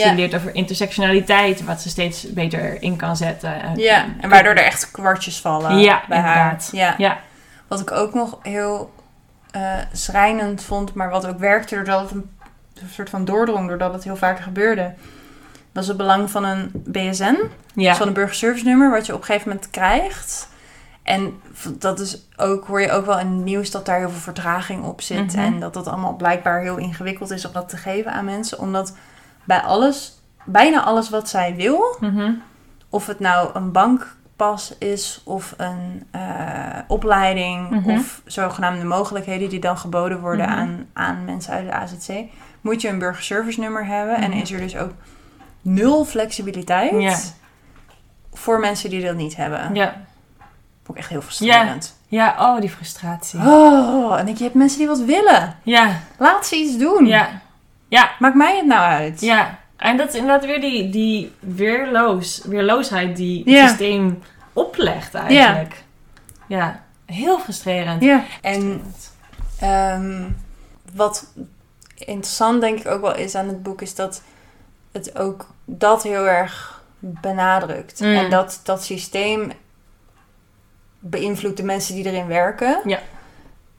[0.09, 3.53] Ze leert over intersectionaliteit, wat ze steeds beter in kan zetten.
[3.77, 6.71] Ja, en waardoor er echt kwartjes vallen Ja, bij inderdaad.
[6.73, 6.81] haar.
[6.81, 6.95] Ja.
[6.99, 7.19] Ja.
[7.69, 8.93] Wat ik ook nog heel
[9.51, 12.31] eh, schrijnend vond, maar wat ook werkte doordat het een,
[12.83, 14.95] een soort van doordrong, doordat het heel vaak gebeurde,
[15.73, 17.37] was het belang van een BSN,
[17.75, 17.89] Ja.
[17.89, 20.49] dus van een burgerservice nummer, wat je op een gegeven moment krijgt.
[21.03, 21.41] En
[21.79, 24.85] dat is ook, hoor je ook wel in het nieuws dat daar heel veel vertraging
[24.85, 25.27] op zit.
[25.35, 25.39] Mhm.
[25.39, 28.59] En dat dat allemaal blijkbaar heel ingewikkeld is om dat te geven aan mensen.
[28.59, 28.97] Omdat
[29.45, 32.33] bij alles, bijna alles wat zij wil, Mhm.
[32.89, 36.21] of het nou een bankpas is of een eh,
[36.89, 37.91] opleiding Mhm.
[37.91, 42.25] of zogenaamde mogelijkheden die dan geboden worden aan, aan mensen uit de AZC,
[42.61, 44.17] moet je een burgerservice nummer hebben.
[44.17, 44.91] En is er dus ook
[45.63, 47.35] nul flexibiliteit
[48.33, 49.75] voor mensen die dat niet hebben.
[49.75, 49.95] Ja.
[50.85, 51.97] Vond ik echt heel frustrerend.
[52.09, 53.41] ja, oh, die frustratie.
[53.41, 55.57] Oh, en ik, je hebt mensen die wat willen.
[55.63, 57.07] Ja, Laat ze iets doen.
[57.07, 57.41] ja,
[57.89, 59.21] ja, Maakt mij het nou uit.
[59.21, 59.61] ja.
[59.77, 63.67] En dat is inderdaad weer die, die weerloos, weerloosheid die het Ja.
[63.69, 65.85] systeem oplegt eigenlijk.
[66.47, 66.83] Ja.
[67.07, 68.03] heel frustrerend.
[68.03, 68.23] Ja.
[68.43, 68.83] En
[69.61, 70.23] ehm,
[70.95, 71.27] wat
[71.95, 74.23] interessant denk ik ook wel is aan het boek, is dat
[74.93, 78.01] het ook dat heel erg benadrukt.
[78.01, 78.15] Mm.
[78.15, 79.53] En dat dat systeem
[81.05, 82.81] beïnvloedt de mensen die erin werken.
[82.85, 82.99] Ja.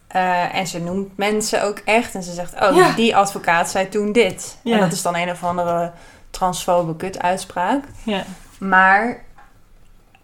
[0.08, 2.16] Eh, en ze noemt mensen ook echt.
[2.16, 2.92] En ze zegt, oh, Ja.
[2.92, 4.58] die advocaat zei toen dit.
[4.64, 4.74] Ja.
[4.74, 5.92] En dat is dan een of andere
[6.30, 7.84] transfobe kutuitspraak.
[8.04, 8.24] Ja.
[8.60, 9.24] Maar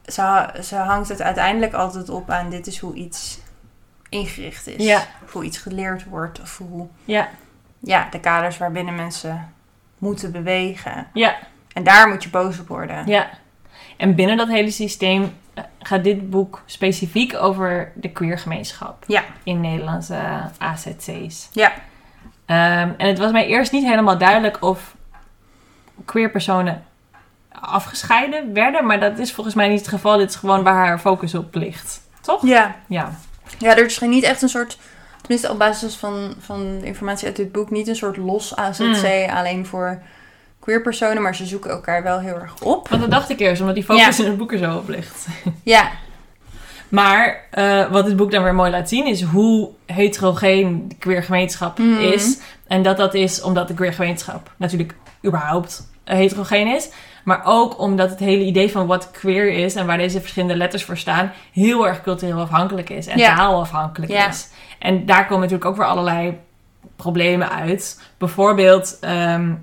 [0.05, 3.39] ze, ze hangt het uiteindelijk altijd op aan dit is hoe iets
[4.09, 4.83] ingericht is.
[4.85, 5.03] Ja.
[5.25, 6.41] Of hoe iets geleerd wordt.
[6.41, 7.29] Of hoe, Ja,
[7.79, 9.53] ja, de kaders waarbinnen mensen
[9.97, 11.07] moeten bewegen.
[11.13, 11.35] ja,
[11.73, 13.07] En daar moet je boos op worden.
[13.07, 13.29] ja.
[13.97, 15.33] En binnen dat hele systeem
[15.79, 19.03] gaat dit boek specifiek over de queergemeenschap.
[19.07, 19.23] Ja.
[19.43, 20.19] In Nederlandse
[20.57, 21.49] AZC's.
[21.51, 21.73] Ja.
[22.45, 24.95] Ehm, en het was mij eerst niet helemaal duidelijk of
[26.05, 26.83] queer personen
[27.51, 28.85] afgescheiden werden.
[28.85, 30.17] Maar dat is volgens mij niet het geval.
[30.17, 32.01] Dit is gewoon waar haar focus op ligt.
[32.21, 32.47] Toch?
[32.47, 32.75] Ja.
[32.87, 33.11] Ja.
[33.57, 34.77] Ja, er is niet echt een soort,
[35.21, 39.29] tenminste op basis van, van de informatie uit dit boek, niet een soort los AZC
[39.29, 40.01] alleen voor
[40.59, 42.87] queer personen, maar ze zoeken elkaar wel heel erg op.
[42.89, 45.27] Want dat dacht ik eerst, omdat die focus in het boek er zo op ligt.
[45.63, 45.89] Ja,
[46.89, 51.23] Maar eh, wat dit boek dan weer mooi laat zien is hoe heterogeen de queer
[51.23, 51.99] gemeenschap Mhm.
[51.99, 52.39] is.
[52.67, 54.95] En dat dat is omdat de queer gemeenschap natuurlijk
[55.25, 56.89] überhaupt heterogeen is.
[57.23, 60.83] Maar ook omdat het hele idee van wat queer is en waar deze verschillende letters
[60.83, 63.35] voor staan, heel erg cultureel afhankelijk is en Ja.
[63.35, 64.27] taalafhankelijk Ja.
[64.27, 64.47] is.
[64.79, 66.37] En daar komen natuurlijk ook weer allerlei
[66.95, 68.01] problemen uit.
[68.17, 69.53] Bijvoorbeeld ehm, eh,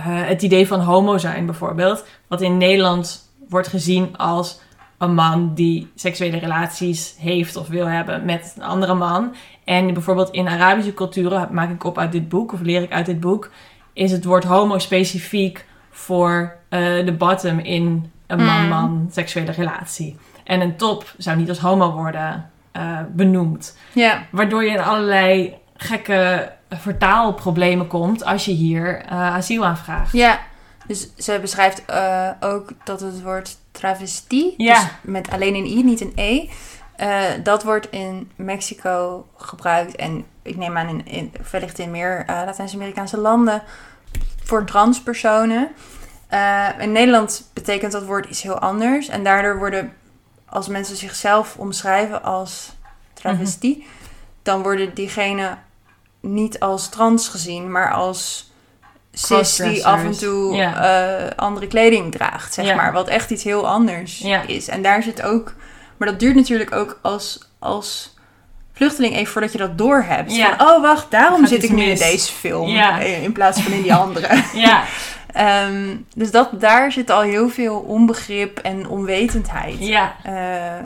[0.00, 2.04] het idee van homo zijn, bijvoorbeeld.
[2.28, 4.60] Wat in Nederland wordt gezien als
[4.98, 9.34] een man die seksuele relaties heeft of wil hebben met een andere man.
[9.64, 13.06] En bijvoorbeeld in Arabische culturen, maak ik op uit dit boek, of leer ik uit
[13.06, 13.50] dit boek,
[13.92, 18.44] is het woord homo specifiek voor eh, de bottom in een Mm.
[18.44, 20.16] man-man seksuele relatie.
[20.44, 23.78] En een top zou niet als homo worden eh, benoemd.
[23.94, 30.12] ja, Waardoor je in allerlei gekke vertaalproblemen komt als je hier eh, asiel aanvraagt.
[30.12, 30.40] ja.
[30.86, 34.74] Dus ze beschrijft eh, ook dat het woord travestie, Ja.
[34.80, 36.48] dus met alleen een i, niet een e,
[36.96, 42.24] eh, dat wordt in Mexico gebruikt en ik neem aan in, in wellicht in meer
[42.26, 43.62] Latijns-Amerikaanse landen
[44.44, 45.68] voor transpersonen.
[46.78, 49.92] In Nederland betekent dat woord iets heel anders en daardoor worden
[50.46, 52.72] als mensen zichzelf omschrijven als
[53.12, 53.86] travestie,
[54.42, 55.58] dan worden diegenen
[56.22, 58.50] niet als trans gezien, maar als
[59.12, 62.92] cis die af en toe eh, andere kleding draagt, zeg maar.
[62.92, 64.68] Wat echt iets heel anders is.
[64.68, 65.54] En daar zit ook...
[65.96, 68.14] Maar dat duurt natuurlijk ook als, als
[68.72, 70.34] vluchteling even voordat je dat doorhebt.
[70.36, 70.56] Ja.
[70.56, 72.00] Van, oh, wacht, daarom Gaat zit ik nu mis.
[72.00, 72.76] in deze film.
[72.76, 74.42] Eh, In plaats van in die andere.
[74.54, 74.82] Ja,
[75.32, 79.76] Ehm, dus dat, daar zit al heel veel onbegrip en onwetendheid.
[79.78, 80.84] ja, Eh,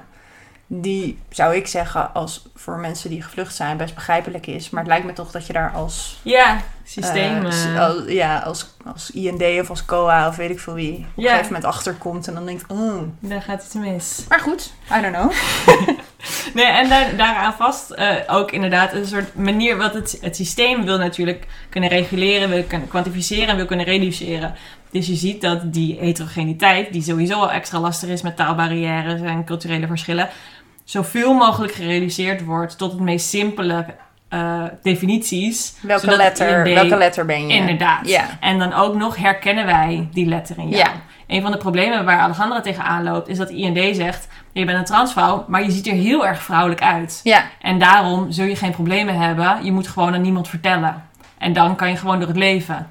[0.67, 4.71] die, zou ik zeggen, als voor mensen die gevlucht zijn, best begrijpelijk is.
[4.71, 6.61] Maar het lijkt me toch dat je daar als, ja.
[6.85, 7.45] Systeem.
[7.47, 10.75] eh, s- eh, als- ja, als, als IND of als COA of weet ik veel
[10.75, 11.29] wie, op een Ja.
[11.31, 13.03] gegeven moment achterkomt en dan denkt, oh.
[13.21, 14.25] daar gaat iets mis.
[14.29, 15.33] Maar goed, I don't know.
[16.55, 20.85] Nee, en daar, daaraan vast eh, ook inderdaad een soort manier wat het, het systeem
[20.85, 24.55] wil natuurlijk kunnen reguleren, wil kunnen kwantificeren en wil kunnen reduceren.
[24.91, 29.45] Dus je ziet dat die heterogeniteit, die sowieso al extra lastig is met taalbarrières en
[29.45, 30.29] culturele verschillen,
[30.87, 33.87] zoveel mogelijk gereduceerd wordt tot het meest simpele
[34.29, 35.75] eh, definities.
[35.81, 37.55] Welke letter, welke letter ben je?
[37.55, 38.21] Inderdaad.
[38.41, 40.83] En dan ook nog herkennen wij die letter in jou.
[40.83, 40.93] Ja.
[41.27, 44.85] Een van de problemen waar Alejandra tegenaan loopt, is dat IND zegt: je bent een
[44.85, 47.21] transvrouw, maar je ziet er heel erg vrouwelijk uit.
[47.61, 49.65] En daarom zul je geen problemen hebben.
[49.65, 51.05] Je moet gewoon aan niemand vertellen.
[51.39, 52.87] En dan kan je gewoon door het leven.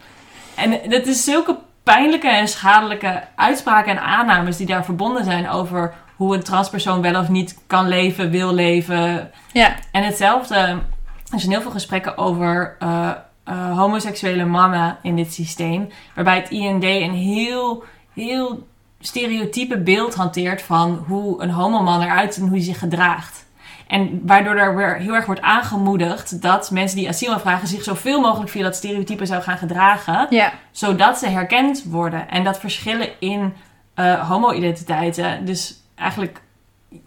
[0.56, 5.94] En dat is zulke pijnlijke en schadelijke uitspraken en aannames die daar verbonden zijn over
[6.16, 9.32] hoe een transpersoon wel of niet kan leven, wil leven.
[9.52, 13.12] ja, En hetzelfde, er zijn heel veel gesprekken over eh,
[13.44, 15.90] eh, homoseksuele mannen in dit systeem.
[16.16, 18.68] Waarbij het IND een heel, heel
[19.00, 23.46] stereotype beeld hanteert van hoe een homoman eruit ziet en hoe hij zich gedraagt.
[23.88, 28.22] En waardoor er weer heel erg wordt aangemoedigd dat mensen die asiel aanvragen zich zoveel
[28.22, 30.54] mogelijk via dat stereotype zou gaan gedragen ja.
[30.72, 32.30] zodat ze herkend worden.
[32.30, 33.54] En dat verschillen in
[33.94, 36.42] eh, homo-identiteiten dus eigenlijk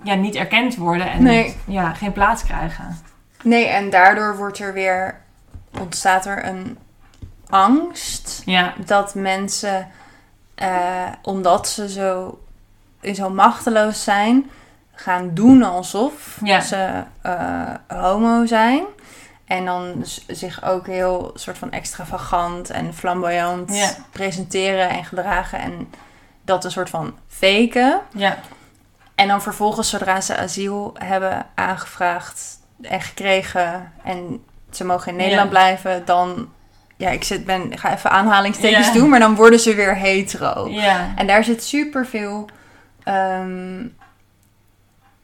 [0.03, 1.57] ja, niet erkend worden en Nee.
[1.67, 2.99] ja, geen plaats krijgen.
[3.43, 5.21] Nee, en daardoor wordt er weer,
[5.81, 6.79] ontstaat er een
[7.51, 9.89] angst Ja, dat mensen,
[10.55, 12.39] eh, omdat ze zo,
[13.15, 14.51] zo machteloos zijn,
[14.95, 16.61] gaan doen alsof Ja.
[16.61, 18.85] ze eh, homo zijn.
[19.45, 23.91] En dan zich ook heel soort van extravagant en flamboyant Ja.
[24.11, 25.59] presenteren en gedragen.
[25.59, 25.91] En
[26.43, 28.01] dat een soort van faken.
[28.15, 28.39] ja,
[29.19, 35.45] En dan vervolgens, zodra ze asiel hebben aangevraagd en gekregen en ze mogen in Nederland
[35.53, 35.59] Ja.
[35.59, 36.49] blijven, dan,
[36.97, 38.93] ja, ik zit, ben, ga even aanhalingstekens Ja.
[38.93, 40.69] doen, maar dan worden ze weer hetero.
[40.69, 42.49] ja, En daar zit superveel,
[43.05, 43.87] ehm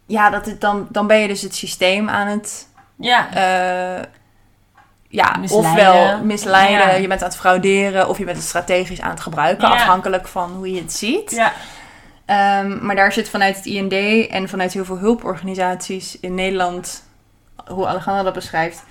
[0.07, 4.03] ja, dat het dan, dan ben je dus het systeem aan het, ja, eh,
[5.09, 5.71] ja, Misleiden.
[5.93, 6.95] ofwel misleiden, Ja.
[6.95, 9.75] je bent aan het frauderen of je bent het strategisch aan het gebruiken, Ja.
[9.75, 11.31] afhankelijk van hoe je het ziet.
[11.31, 11.53] ja,
[12.27, 13.93] Ehm, maar daar zit vanuit het IND
[14.31, 17.05] en vanuit heel veel hulporganisaties in Nederland
[17.67, 18.83] hoe Alejandra dat beschrijft,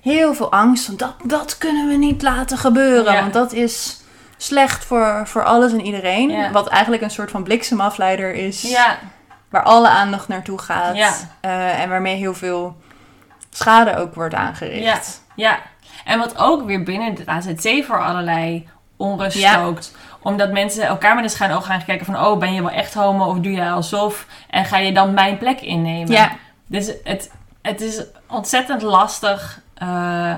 [0.00, 0.84] heel veel angst.
[0.84, 3.12] Van dat, dat kunnen we niet laten gebeuren.
[3.12, 3.20] Ja.
[3.20, 4.00] Want dat is
[4.36, 6.30] slecht voor, voor alles en iedereen.
[6.30, 6.50] Ja.
[6.50, 8.62] Wat eigenlijk een soort van bliksemafleider is.
[8.62, 8.98] Ja,
[9.48, 11.26] Waar alle aandacht naartoe gaat.
[11.40, 12.76] Eh, en waarmee heel veel
[13.50, 15.22] schade ook wordt aangericht.
[15.34, 15.58] ja.
[16.04, 19.72] En wat ook weer binnen de AZC voor allerlei onrust Ja.
[20.22, 22.16] Omdat mensen elkaar met een schuin oog gaan kijken van...
[22.26, 24.26] Oh, ben je wel echt homo of doe je alsof?
[24.50, 26.12] En ga je dan mijn plek innemen?
[26.12, 26.30] Ja.
[26.66, 27.30] Dus het,
[27.62, 30.32] het is ontzettend lastig, eh,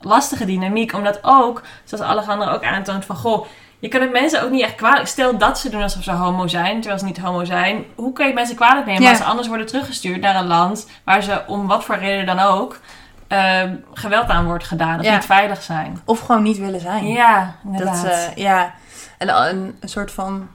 [0.00, 0.92] lastige dynamiek.
[0.94, 3.16] Omdat ook, zoals Alejandro ook aantoont van...
[3.16, 3.46] Goh,
[3.78, 5.06] je kan het mensen ook niet echt kwalijk...
[5.06, 7.84] Stel dat ze doen alsof ze homo zijn, terwijl ze niet homo zijn.
[7.94, 9.08] Hoe kun je mensen kwalijk nemen Ja.
[9.08, 10.86] als ze anders worden teruggestuurd naar een land...
[11.04, 12.80] waar ze om wat voor reden dan ook
[13.28, 13.62] eh,
[13.94, 15.14] geweld aan wordt gedaan of Ja.
[15.14, 16.00] niet veilig zijn.
[16.04, 17.06] Of gewoon niet willen zijn.
[17.06, 18.02] Ja, inderdaad.
[18.02, 18.74] Dat, eh, ja.
[19.18, 20.48] En een, een soort van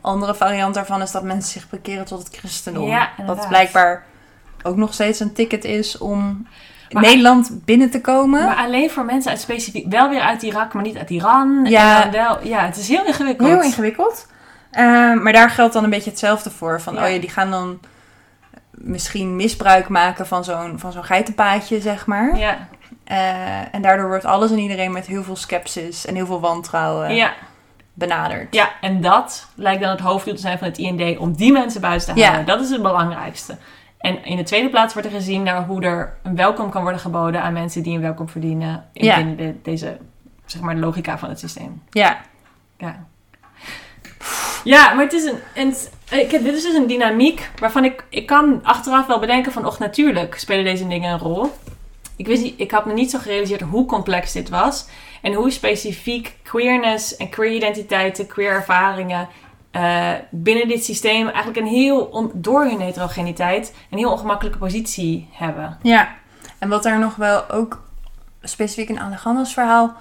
[0.00, 2.88] andere variant daarvan is dat mensen zich bekeren tot het christendom.
[2.88, 3.48] Ja, wat inderdaad.
[3.48, 4.04] blijkbaar
[4.62, 6.46] ook nog steeds een ticket is om
[6.90, 8.44] Maar- Nederland binnen te komen.
[8.44, 9.86] Maar alleen voor mensen uit specifiek...
[9.88, 11.64] Wel weer uit Irak, maar niet uit Iran.
[11.64, 12.04] Ja.
[12.04, 13.48] En wel, ja, het is heel ingewikkeld.
[13.48, 14.26] Heel ingewikkeld.
[14.70, 16.80] Eh, maar daar geldt dan een beetje hetzelfde voor.
[16.80, 17.04] Van, Ja.
[17.04, 17.80] oh ja, die gaan dan
[18.70, 22.36] misschien misbruik maken van zo'n, van zo'n geitenpaadje, zeg maar.
[22.38, 22.68] Ja,
[23.04, 27.14] Eh, en daardoor wordt alles en iedereen met heel veel sceptisch en heel veel wantrouwen
[27.14, 27.32] ja.
[28.00, 28.54] Benaderd.
[28.54, 31.80] Ja, en dat lijkt dan het hoofddoel te zijn van het IND om die mensen
[31.80, 32.26] buiten te Ja.
[32.26, 32.46] houden.
[32.46, 33.56] Dat is het belangrijkste.
[33.98, 37.00] En in de tweede plaats wordt er gezien naar hoe er een welkom kan worden
[37.00, 39.16] geboden aan mensen die een welkom verdienen in Ja.
[39.16, 39.96] binnen de, deze,
[40.46, 41.82] zeg maar, de logica van het systeem.
[41.90, 42.20] Ja.
[42.78, 43.04] Ja.
[44.64, 45.74] Ja, maar het is een, een
[46.20, 49.66] ik, heb- dit is dus een dynamiek waarvan ik, ik kan achteraf wel bedenken van,
[49.66, 51.50] och natuurlijk spelen deze dingen een rol.
[52.16, 54.86] Ik, wist niet, ik had me niet zo gerealiseerd hoe complex dit was.
[55.22, 59.28] En hoe specifiek queerness en queer identiteiten, queer ervaringen
[59.70, 65.78] eh, binnen dit systeem eigenlijk een heel, door hun heterogeniteit, een heel ongemakkelijke positie hebben.
[65.82, 66.14] Ja,
[66.58, 67.82] en wat daar nog wel ook
[68.42, 69.96] specifiek in Alejandro's verhaal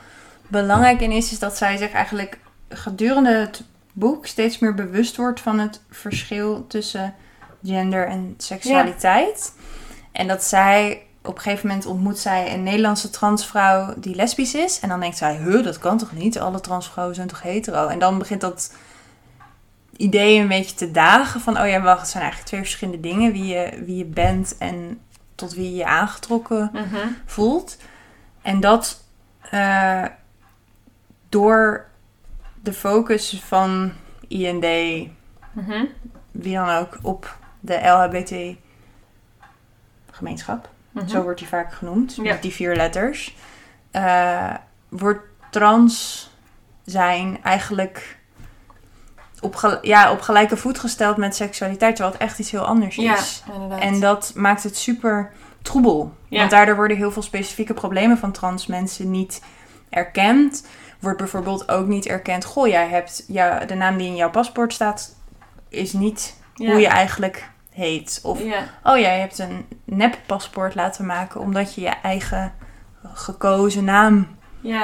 [0.48, 5.42] belangrijk in is, is dat zij zich eigenlijk gedurende het boek steeds meer bewust wordt
[5.42, 7.16] van het verschil tussen
[7.64, 9.54] gender en seksualiteit.
[10.12, 14.80] En dat zij op een gegeven moment ontmoet zij een Nederlandse transvrouw die lesbisch is.
[14.80, 16.40] En dan denkt zij, huh, dat kan toch niet?
[16.40, 17.88] Alle transvrouwen zijn toch hetero?
[17.88, 18.74] En dan begint dat
[19.96, 23.32] idee een beetje te dagen van, oh ja, wacht, het zijn eigenlijk twee verschillende dingen.
[23.32, 25.00] Wie je, wie je bent en
[25.36, 26.72] tot wie je je aangetrokken
[27.26, 27.78] voelt.
[28.42, 29.04] En dat
[29.52, 30.06] eh,
[31.30, 31.86] door
[32.64, 33.92] de focus van
[34.28, 34.66] IND,
[35.52, 35.86] Mhm.
[36.32, 38.58] wie dan ook, op de LHBT
[40.12, 40.70] gemeenschap.
[40.92, 41.08] Mhm.
[41.08, 42.24] Zo wordt die vaak genoemd, Ja.
[42.24, 43.36] met die vier letters.
[43.92, 44.54] eh,
[44.90, 46.30] wordt trans
[46.86, 48.18] zijn eigenlijk
[49.42, 53.18] op, ja, op gelijke voet gesteld met seksualiteit, terwijl het echt iets heel anders Ja,
[53.18, 53.44] is.
[53.54, 53.80] inderdaad.
[53.80, 56.14] En dat maakt het super troebel.
[56.28, 56.38] Ja.
[56.40, 59.42] Want daardoor worden heel veel specifieke problemen van trans mensen niet
[59.90, 60.68] erkend.
[61.00, 64.74] Wordt bijvoorbeeld ook niet erkend, goh, jij hebt ja, de naam die in jouw paspoort
[64.74, 65.16] staat,
[65.70, 66.72] is niet Ja.
[66.72, 68.20] hoe je eigenlijk heet.
[68.24, 68.64] Of Ja.
[68.84, 72.54] oh, jij hebt een nep-paspoort laten maken omdat je je eigen
[73.14, 74.28] gekozen naam
[74.62, 74.84] ja,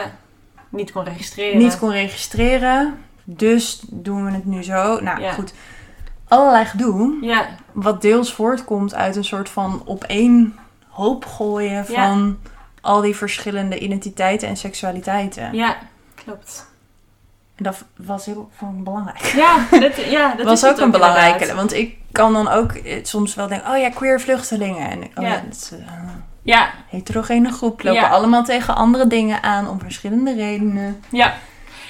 [0.70, 1.58] niet kon registreren.
[1.58, 2.98] niet kon registreren.
[3.24, 5.00] Dus doen we het nu zo.
[5.00, 5.32] Nou Ja.
[5.32, 5.54] goed,
[6.28, 7.18] allerlei gedoe.
[7.22, 10.56] Ja, Wat deels voortkomt uit een soort van op één
[10.88, 12.38] hoop gooien van
[12.82, 15.54] al die verschillende identiteiten en seksualiteiten.
[15.54, 15.78] ja,
[16.16, 16.74] klopt.
[17.56, 19.20] En dat was heel ik belangrijk.
[19.44, 21.32] Ja, dat, ja, dat was is ook een belangrijke.
[21.32, 21.56] inderdaad.
[21.56, 24.90] Want ik kan dan ook eh, soms wel denken, oh ja, queer vluchtelingen.
[24.90, 25.28] En oh Ja.
[25.28, 25.74] ja, dat
[26.42, 27.84] Ja, heterogene groep.
[27.84, 28.08] Lopen Ja.
[28.10, 31.04] allemaal tegen andere dingen aan om verschillende redenen.
[31.10, 31.34] ja.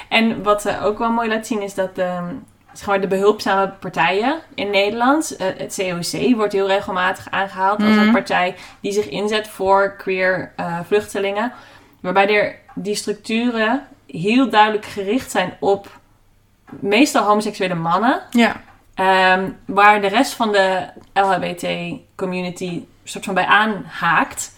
[0.09, 2.25] En wat eh, ook wel mooi laat zien is dat ehm,
[2.73, 7.89] zeg maar, de behulpzame partijen in Nederland, eh, het COC, wordt heel regelmatig aangehaald als
[7.89, 7.99] Mhm.
[7.99, 11.51] een partij die zich inzet voor queer eh, vluchtelingen.
[12.01, 15.99] Waarbij er die structuren heel duidelijk gericht zijn op
[16.79, 18.21] meestal homoseksuele mannen.
[18.29, 18.61] Ja.
[18.93, 24.53] Ehm, waar de rest van de LHBT-community soort van bij aanhaakt.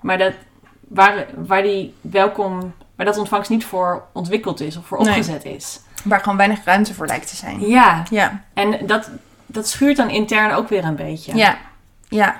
[0.00, 0.32] Maar dat,
[0.88, 5.08] waar, waar die welkom, waar dat ontvangst niet voor ontwikkeld is of voor Nee.
[5.08, 5.80] opgezet is.
[6.04, 7.60] Waar gewoon weinig ruimte voor lijkt te zijn.
[7.68, 8.44] Ja, Ja.
[8.54, 9.10] en dat,
[9.46, 11.36] dat schuurt dan intern ook weer een beetje.
[11.36, 11.56] Ja.
[12.08, 12.36] Ja.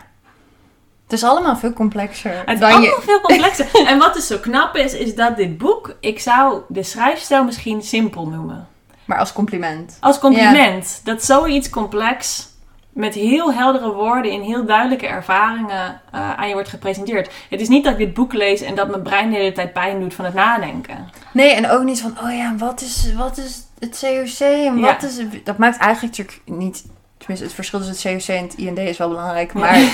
[1.13, 3.01] Het is allemaal veel complexer Het is allemaal je...
[3.01, 3.67] veel complexer.
[3.87, 7.83] en wat dus zo knap is, is dat dit boek, ik zou de schrijfstijl misschien
[7.83, 8.69] simpel noemen.
[9.05, 9.97] Maar als compliment.
[10.01, 11.01] Als compliment.
[11.05, 12.49] Dat zoiets complex
[12.93, 17.31] met heel heldere woorden in heel duidelijke ervaringen eh, aan je wordt gepresenteerd.
[17.51, 19.73] Het is niet dat ik dit boek lees en dat mijn brein de hele tijd
[19.73, 21.09] pijn doet van het nadenken.
[21.33, 24.81] Nee, en ook niet van, oh ja, wat is, wat is het COC en Ja.
[24.81, 25.19] wat is...
[25.45, 26.85] Dat maakt eigenlijk natuurlijk niet...
[27.23, 29.79] Tenminste, het verschil tussen het COC en het IND is wel belangrijk, maar...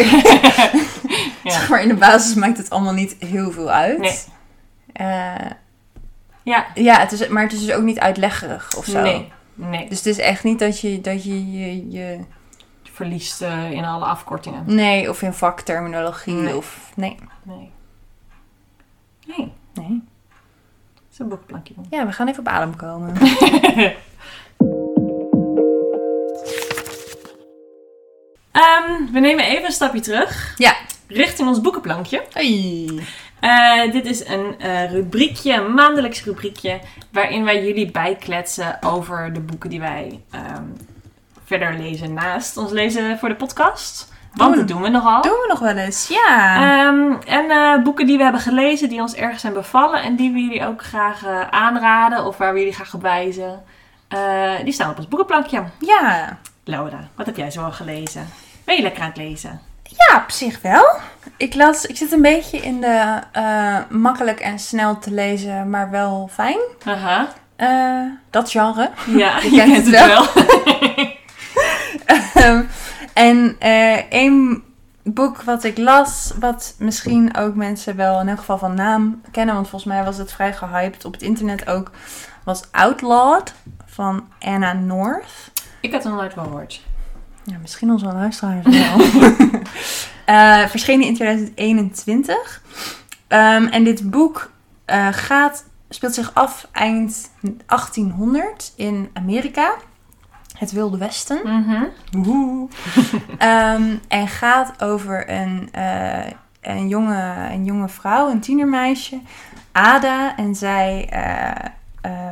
[1.44, 1.50] Ja.
[1.50, 3.98] Zeg maar in de basis maakt het allemaal niet heel veel uit.
[3.98, 4.18] Nee.
[4.92, 5.50] Eh,
[6.42, 6.66] Ja.
[6.74, 9.02] ja, het is, maar het is dus ook niet uitleggerig of zo.
[9.02, 9.32] Nee.
[9.54, 9.88] Nee.
[9.88, 12.20] Dus het is echt niet dat je dat je, je,
[12.92, 14.62] verliest eh, in alle afkortingen.
[14.66, 16.56] nee of in vakterminologie Nee.
[16.56, 17.70] of nee, Nee.
[19.26, 19.52] Nee.
[19.74, 20.02] nee.
[20.94, 21.74] Het is een boekplankje.
[21.90, 23.12] Ja, we gaan even op adem komen.
[28.58, 30.54] Ehm, we nemen even een stapje terug.
[30.56, 30.74] Ja.
[31.08, 32.24] Richting ons boekenplankje.
[32.32, 32.88] Hey.
[33.40, 36.80] Eh, dit is een eh, rubriekje, een maandelijks rubriekje,
[37.12, 40.62] waarin wij jullie bijkletsen over de boeken die wij ehm,
[41.44, 44.12] verder lezen naast ons lezen voor de podcast.
[44.34, 44.66] Want Doen.
[44.66, 45.22] dat doen we nogal.
[45.22, 46.56] Doen we nog wel eens, ja.
[46.56, 50.32] Ehm, en eh, boeken die we hebben gelezen, die ons ergens zijn bevallen en die
[50.32, 53.62] we jullie ook graag aanraden of waar we jullie graag op wijzen,
[54.64, 55.64] die staan op ons boekenplankje.
[55.78, 56.38] ja.
[56.64, 58.28] Laura, wat heb jij zo al gelezen?
[58.68, 59.60] Ben je lekker aan het lezen?
[59.82, 60.98] Ja, op zich wel.
[61.36, 65.90] Ik, las, ik zit een beetje in de eh, makkelijk en snel te lezen, maar
[65.90, 66.58] wel fijn.
[66.84, 67.28] Haha.
[67.56, 68.90] Eh, dat genre.
[69.06, 70.26] Ja, je, Je kent het het wel.
[72.44, 72.64] Ehm,
[73.12, 74.62] en eh één
[75.02, 79.54] boek wat ik las, wat misschien ook mensen wel in elk geval van naam kennen,
[79.54, 81.90] want volgens mij was het vrij gehyped op het internet ook,
[82.44, 83.54] was Outlawed
[83.86, 85.50] van Anna North.
[85.80, 86.86] Ik had er nog nooit van gehoord.
[87.50, 89.06] Ja, misschien onze luisteraars wel.
[90.24, 92.62] Eh verschenen in 2021.
[93.28, 94.50] Ehm, en dit boek
[94.84, 97.30] eh, gaat, speelt zich af eind
[97.66, 99.74] 1800 in Amerika.
[100.58, 101.40] Het Wilde Westen.
[103.38, 106.26] Ehm, en gaat over een, eh,
[106.60, 109.20] een, jonge, een jonge vrouw, een tienermeisje,
[109.72, 110.36] Ada.
[110.36, 111.08] En zij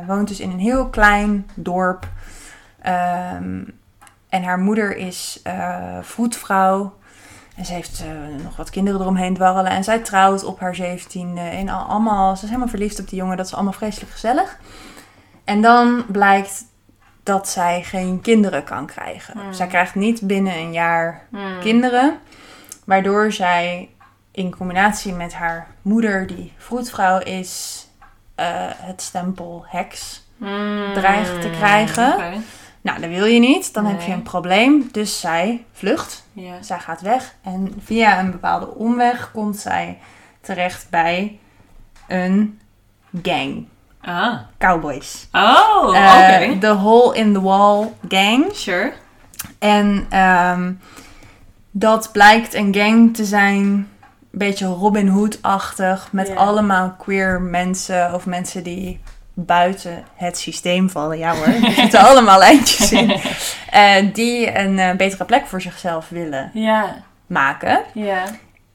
[0.07, 2.07] woont dus in een heel klein dorp.
[2.81, 3.63] Ehm,
[4.29, 6.93] en haar moeder is eh vroedvrouw.
[7.55, 9.71] En ze heeft eh, nog wat kinderen eromheen dwarrelen.
[9.71, 11.41] En zij trouwt op haar zeventiende.
[11.41, 13.37] En al, allemaal, ze is helemaal verliefd op die jongen.
[13.37, 14.59] Dat is allemaal vreselijk gezellig.
[15.43, 16.65] En dan blijkt
[17.23, 19.39] dat zij geen kinderen kan krijgen.
[19.39, 19.53] Hmm.
[19.53, 21.59] Zij krijgt niet binnen een jaar Hmm.
[21.59, 22.19] kinderen.
[22.85, 23.89] Waardoor zij
[24.31, 27.83] in combinatie met haar moeder, die vroedvrouw is,
[28.35, 30.25] eh, het stempel heks.
[30.37, 30.93] Hmm.
[30.93, 32.43] dreigt te krijgen.
[32.87, 33.73] Nou, dat wil je niet.
[33.73, 34.89] Dan heb je een probleem.
[34.91, 36.25] Dus zij vlucht.
[36.33, 36.61] Ja.
[36.61, 37.35] Zij gaat weg.
[37.43, 39.97] En via een bepaalde omweg komt zij
[40.41, 41.39] terecht bij
[42.07, 42.59] een
[43.23, 43.67] gang.
[44.01, 44.33] Ah.
[44.57, 45.27] Cowboys.
[45.31, 45.97] Oh, oké.
[45.97, 48.45] Eh, De Hole in the Wall gang.
[48.51, 48.93] Sure.
[49.59, 50.73] En ehm,
[51.71, 53.87] dat blijkt een gang te zijn, een
[54.31, 58.99] beetje Robin Hood-achtig, met allemaal queer mensen of mensen die
[59.39, 61.17] buiten het systeem vallen.
[61.17, 63.19] Ja hoor, er zitten allemaal lijntjes in.
[63.71, 67.03] Eh, die een eh, betere plek voor zichzelf willen Ja.
[67.27, 67.81] maken.
[67.93, 68.23] Ja.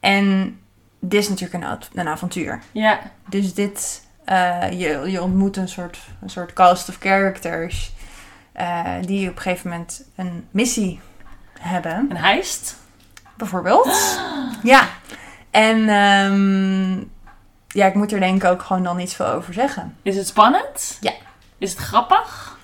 [0.01, 0.59] En
[1.01, 2.61] dit is natuurlijk een, avontuur.
[2.73, 2.99] Ja.
[3.29, 7.93] Dus dit, eh, je, je ontmoet een soort, een soort cast of characters
[9.01, 11.01] die op een gegeven moment een missie
[11.61, 12.07] hebben.
[12.11, 12.77] Een heist?
[13.37, 13.89] Bijvoorbeeld.
[14.63, 14.89] Ja.
[15.51, 17.05] En ehm,
[17.73, 19.97] ja, ik moet er denk ik ook gewoon dan niet veel over zeggen.
[20.03, 20.99] Is het spannend?
[21.01, 21.13] Ja.
[21.59, 22.59] Is het grappig?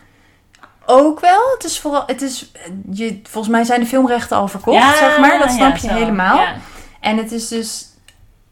[0.86, 1.40] Ook wel.
[1.54, 2.52] Het is vooral, het is,
[2.90, 5.38] je, volgens mij zijn de filmrechten al verkocht, zeg maar.
[5.38, 5.94] Dat snap ja, je zo.
[5.94, 6.36] helemaal.
[6.36, 6.54] Ja.
[7.00, 7.86] En het is dus,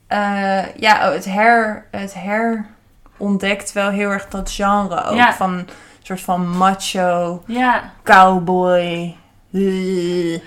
[0.06, 5.16] eh, ja, het, her, het herontdekt wel heel erg dat genre ook.
[5.16, 5.34] Ja.
[5.34, 5.68] Van een
[6.02, 7.92] soort van macho, ja.
[8.02, 9.16] cowboy.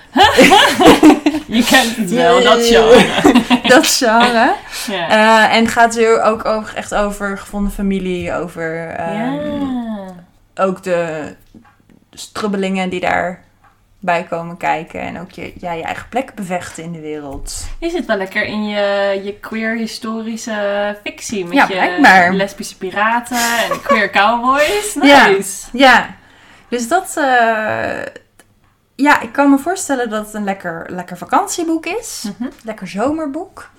[1.49, 3.05] Je kent het wel, dat genre.
[3.73, 4.53] dat genre.
[4.87, 5.09] Ja.
[5.09, 8.75] Eh, en het gaat er ook echt over gevonden familie, over
[9.13, 9.39] ja.
[10.55, 11.33] ook de
[12.11, 15.01] strubbelingen die daarbij komen kijken.
[15.01, 17.67] En ook je, ja, je eigen plek bevechten in de wereld.
[17.79, 21.45] Je zit wel lekker in je, je queer historische fictie.
[21.45, 21.83] Met Ja,
[22.25, 23.37] je lesbische piraten
[23.69, 24.97] en queer cowboys.
[25.01, 25.27] Ja.
[25.27, 25.67] Nice.
[25.71, 26.15] Ja,
[26.69, 27.13] dus dat...
[27.17, 28.01] eh,
[29.01, 32.25] ja, ik kan me voorstellen dat het een lekker, lekker vakantieboek is.
[32.39, 32.49] Mhm.
[32.63, 33.69] Lekker zomerboek.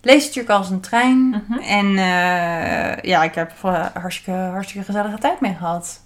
[0.00, 1.28] Lees het natuurlijk als een trein.
[1.28, 1.58] Mhm.
[1.58, 6.00] En eh, ja, ik heb uh, hartstikke, hartstikke gezellige tijd mee gehad.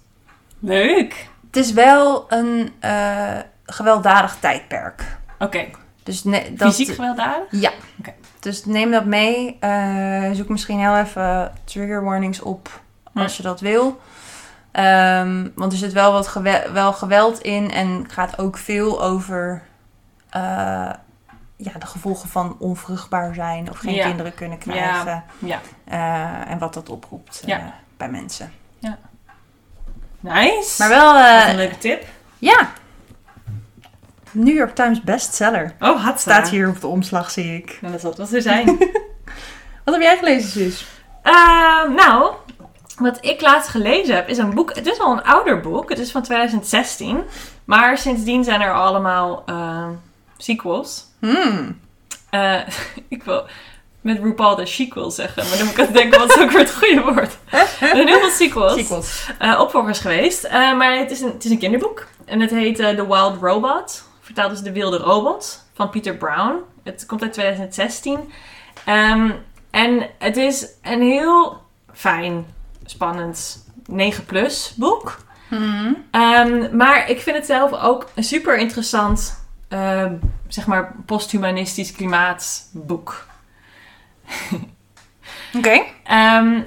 [0.59, 1.27] Leuk.
[1.47, 5.17] Het is wel een eh, gewelddadig tijdperk.
[5.39, 5.65] Oké.
[6.03, 7.45] Dus ne- dat, Fysiek gewelddadig?
[7.49, 7.71] Ja.
[7.99, 8.13] Oké.
[8.39, 9.57] Dus neem dat mee.
[9.59, 12.81] Eh, zoek misschien heel even trigger warnings op
[13.13, 13.41] als Hm.
[13.41, 13.99] je dat wil.
[14.73, 19.61] Ehm, want er zit wel wat gewe- wel geweld in en gaat ook veel over
[20.29, 20.41] eh,
[21.57, 24.05] ja, de gevolgen van onvruchtbaar zijn of geen Ja.
[24.05, 25.23] kinderen kunnen krijgen.
[25.39, 25.59] Ja.
[25.83, 27.73] Eh, en wat dat oproept eh, Ja.
[27.97, 28.51] bij mensen.
[30.19, 30.75] Nice.
[30.81, 31.15] Maar wel,
[31.49, 32.05] een leuke tip.
[32.37, 32.69] ja,
[34.31, 35.73] New York Times bestseller.
[35.79, 37.77] Oh, had Staat hier op de omslag, zie ik.
[37.81, 38.65] Nou, dat zal het wel zo zijn.
[39.85, 40.87] Wat heb jij gelezen, Suus?
[41.21, 42.33] Ehm, nou,
[42.97, 44.75] wat ik laatst gelezen heb, is een boek.
[44.75, 45.89] Het is al een ouder boek.
[45.89, 47.23] Het is van 2016.
[47.65, 49.91] Maar sindsdien zijn er allemaal ehm,
[50.37, 51.05] sequels.
[51.19, 51.79] Hmm.
[52.29, 52.59] Eh,
[53.07, 53.45] ik wil
[54.01, 55.47] met RuPaul de sequel zeggen.
[55.47, 57.37] Maar dan moet ik even denken, wat is ook weer het goede woord?
[57.49, 58.73] Er zijn heel veel sequels.
[58.73, 59.29] Sequels.
[59.39, 60.43] eh, opvolgers geweest.
[60.43, 62.07] Eh, maar het is, een, het is een kinderboek.
[62.25, 64.03] En het heet eh, The Wild Robot.
[64.21, 65.65] Vertaald is De Wilde Robot.
[65.73, 66.55] Van Peter Brown.
[66.83, 68.31] Het komt uit 2016.
[68.85, 69.31] Ehm,
[69.71, 71.61] en het is een heel
[71.93, 72.45] fijn,
[72.85, 75.17] spannend 9-plus boek.
[75.47, 76.03] Hmm.
[76.11, 80.13] Ehm, maar ik vind het zelf ook een super interessant, ehm,
[80.47, 83.25] zeg maar, posthumanistisch klimaatboek.
[85.57, 85.81] Oké.
[86.03, 86.59] Ehm,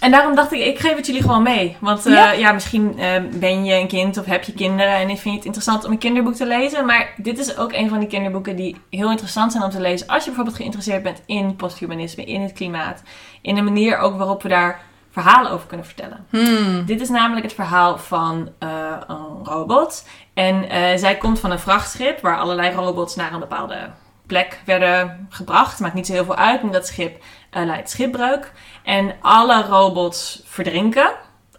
[0.00, 1.76] en daarom dacht ik, ik geef het jullie gewoon mee.
[1.80, 2.32] Want eh, Ja.
[2.32, 2.52] ja.
[2.52, 2.94] misschien
[3.32, 5.98] ben je een kind of heb je kinderen en vind je het interessant om een
[5.98, 6.86] kinderboek te lezen.
[6.86, 10.06] Maar dit is ook een van die kinderboeken die heel interessant zijn om te lezen.
[10.06, 13.02] Als je bijvoorbeeld geïnteresseerd bent in posthumanisme, in het klimaat.
[13.42, 14.80] In de manier ook waarop we daar
[15.10, 16.26] verhalen over kunnen vertellen.
[16.30, 16.84] Hmm.
[16.84, 18.68] Dit is namelijk het verhaal van eh,
[19.06, 20.04] een robot.
[20.34, 23.90] En eh, zij komt van een vrachtschip waar allerlei robots naar een bepaalde
[24.26, 25.80] plek werden gebracht.
[25.80, 26.60] Maakt niet zo heel veel uit.
[26.60, 28.52] En dat schip eh, leidt schipbreuk.
[28.82, 31.10] En alle robots verdrinken.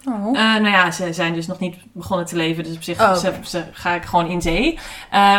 [0.04, 0.32] Oh.
[0.32, 2.64] Nou ja, ze zijn dus nog niet begonnen te leven.
[2.64, 4.78] Dus op zich Oh, ze- ze- ga ik gewoon in zee.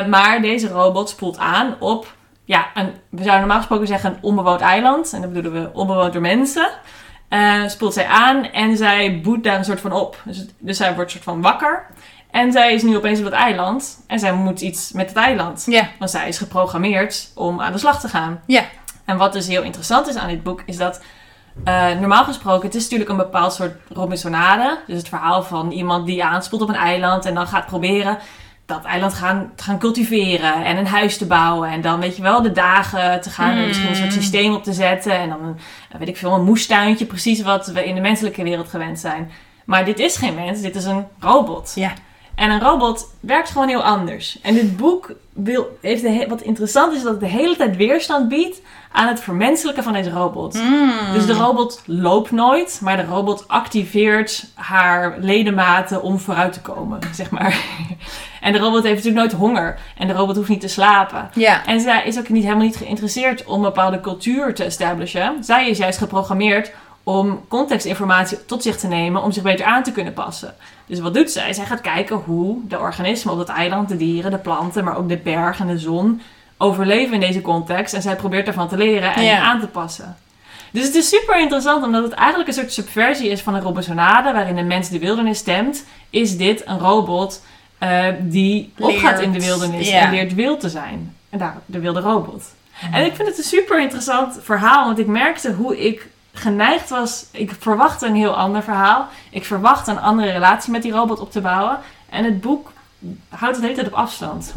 [0.09, 2.13] Maar deze robot spoelt aan op...
[2.45, 5.13] Ja, een, we zouden normaal gesproken zeggen een onbewoond eiland.
[5.13, 6.69] En dat bedoelen we onbewoond door mensen.
[7.31, 10.21] Eh, spoelt zij aan en zij boet daar een soort van op.
[10.23, 11.85] Dus, dus zij wordt een soort van wakker.
[12.31, 14.03] En zij is nu opeens op dat eiland.
[14.07, 15.65] En zij moet iets met het eiland.
[15.69, 15.89] Ja.
[15.99, 18.41] Want zij is geprogrammeerd om aan de slag te gaan.
[18.45, 18.63] Ja.
[19.05, 21.01] En wat dus heel interessant is aan dit boek, is dat
[21.63, 24.77] eh, normaal gesproken, het is natuurlijk een bepaald soort Robinsonade.
[24.87, 28.17] Dus het verhaal van iemand die aanspoelt op een eiland en dan gaat proberen
[28.65, 31.69] dat eiland gaan, te gaan cultiveren en een huis te bouwen.
[31.69, 34.21] En dan weet je wel, de dagen te gaan en misschien een soort Mm.
[34.21, 35.13] systeem op te zetten.
[35.13, 35.57] En dan een,
[35.89, 39.31] eh, weet ik veel, een moestuintje, precies wat we in de menselijke wereld gewend zijn.
[39.65, 41.71] Maar dit is geen mens, dit is een robot.
[41.75, 41.91] Ja.
[42.35, 44.39] En een robot werkt gewoon heel anders.
[44.41, 48.29] En dit boek wil, heeft de, wat interessant is, dat het de hele tijd weerstand
[48.29, 48.61] biedt
[48.91, 50.59] aan het vermenselijken van deze robot.
[50.59, 51.13] Hmm.
[51.13, 56.99] Dus de robot loopt nooit, maar de robot activeert haar ledematen om vooruit te komen,
[57.13, 57.59] zeg maar.
[58.41, 59.79] En de robot heeft natuurlijk nooit honger.
[59.97, 61.29] En de robot hoeft niet te slapen.
[61.65, 65.43] En zij is ook niet, helemaal niet geïnteresseerd om een bepaalde cultuur te establishen.
[65.43, 66.71] Zij is juist geprogrammeerd
[67.03, 70.55] om contextinformatie tot zich te nemen om zich beter aan te kunnen passen.
[70.85, 71.53] Dus wat doet zij?
[71.53, 75.09] Zij gaat kijken hoe de organismen op dat eiland, de dieren, de planten, maar ook
[75.09, 76.21] de berg en de zon
[76.57, 77.93] overleven in deze context.
[77.93, 79.41] En zij probeert daarvan te leren en Ja.
[79.41, 80.17] aan te passen.
[80.71, 84.31] Dus het is super interessant, omdat het eigenlijk een soort subversie is van een Robinsonade,
[84.33, 85.85] waarin de mens de wildernis stemt.
[86.09, 87.41] Is dit een robot
[87.77, 88.91] eh, die Leert.
[88.93, 90.01] opgaat in de wildernis Ja.
[90.01, 91.15] en leert wild te zijn?
[91.29, 92.43] En daar, de wilde robot.
[92.91, 97.25] En ik vind het een super interessant verhaal, want ik merkte hoe ik geneigd was.
[97.31, 99.07] Ik verwachtte een heel ander verhaal.
[99.29, 101.77] Ik verwachtte een andere relatie met die robot op te bouwen.
[102.09, 102.71] En het boek
[103.29, 104.53] houdt het de hele tijd op afstand.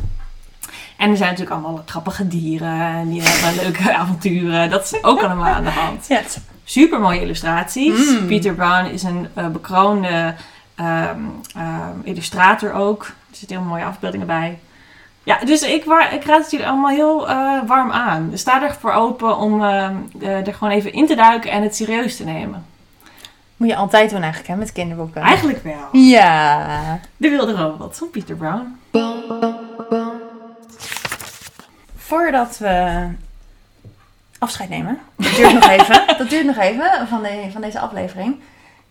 [0.97, 4.71] En er zijn natuurlijk allemaal grappige dieren en die hebben leuke avonturen.
[4.71, 6.11] Dat is ook allemaal aan de hand.
[6.11, 8.11] Is- Super mooie illustraties.
[8.11, 8.27] Mm.
[8.27, 10.35] Peter Brown is een eh, bekroonde
[10.75, 11.19] ehm,
[11.57, 13.03] ehm, illustrator ook.
[13.05, 14.59] Er zitten heel mooie afbeeldingen bij.
[15.25, 18.31] Ja, dus ik, wa- ik raad het jullie allemaal heel eh, warm aan.
[18.31, 21.63] Dus sta er voor open om ehm, eh, er gewoon even in te duiken en
[21.63, 22.67] het serieus te nemen.
[23.57, 25.23] moet je altijd doen eigenlijk, hè, met kinderboeken.
[25.23, 25.89] Eigenlijk wel.
[26.03, 27.01] Ja.
[27.17, 28.77] De Wilde Robot van Peter Brown.
[31.97, 33.07] Voordat we
[34.39, 38.41] afscheid nemen, dat duurt nog even, dat duurt nog even van, de, van deze aflevering,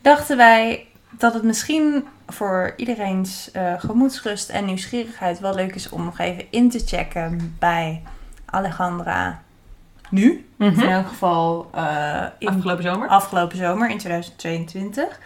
[0.02, 6.04] dachten wij dat het misschien voor iedereen's eh, gemoedsrust en nieuwsgierigheid wel leuk is om
[6.06, 8.02] nog even in te checken bij
[8.46, 9.42] Alejandra
[10.10, 10.48] nu.
[10.60, 13.08] Of in elk geval eh, in Afgelopen zomer.
[13.08, 15.20] afgelopen zomer in 2022.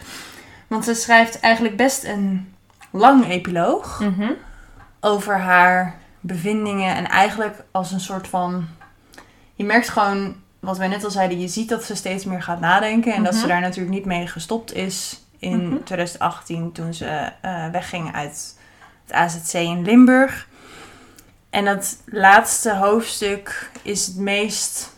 [0.66, 2.52] Want ze schrijft eigenlijk best een
[2.90, 4.30] lang epiloog Mhm.
[5.00, 6.94] over haar bevindingen.
[6.96, 8.66] En eigenlijk als een soort van.
[9.54, 12.60] Je merkt gewoon, wat wij net al zeiden, je ziet dat ze steeds meer gaat
[12.60, 13.14] nadenken.
[13.14, 13.48] En dat ze Mhm.
[13.48, 15.82] daar natuurlijk niet mee gestopt is in Mhm.
[15.82, 18.56] 2018 toen ze eh, wegging uit
[19.06, 20.48] het AZC in Limburg.
[21.50, 24.96] En dat laatste hoofdstuk is het meest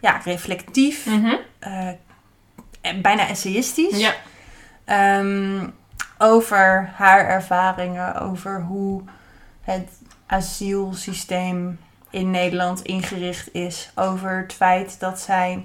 [0.00, 1.34] ja, reflectief, Mhm.
[1.58, 1.88] eh,
[2.80, 3.98] en bijna essayistisch.
[3.98, 4.14] Ja.
[4.84, 5.68] Ehm,
[6.18, 9.02] over haar ervaringen, over hoe
[9.60, 9.88] het
[10.26, 11.78] asielsysteem
[12.10, 13.90] in Nederland ingericht is.
[13.94, 15.64] Over het feit dat zij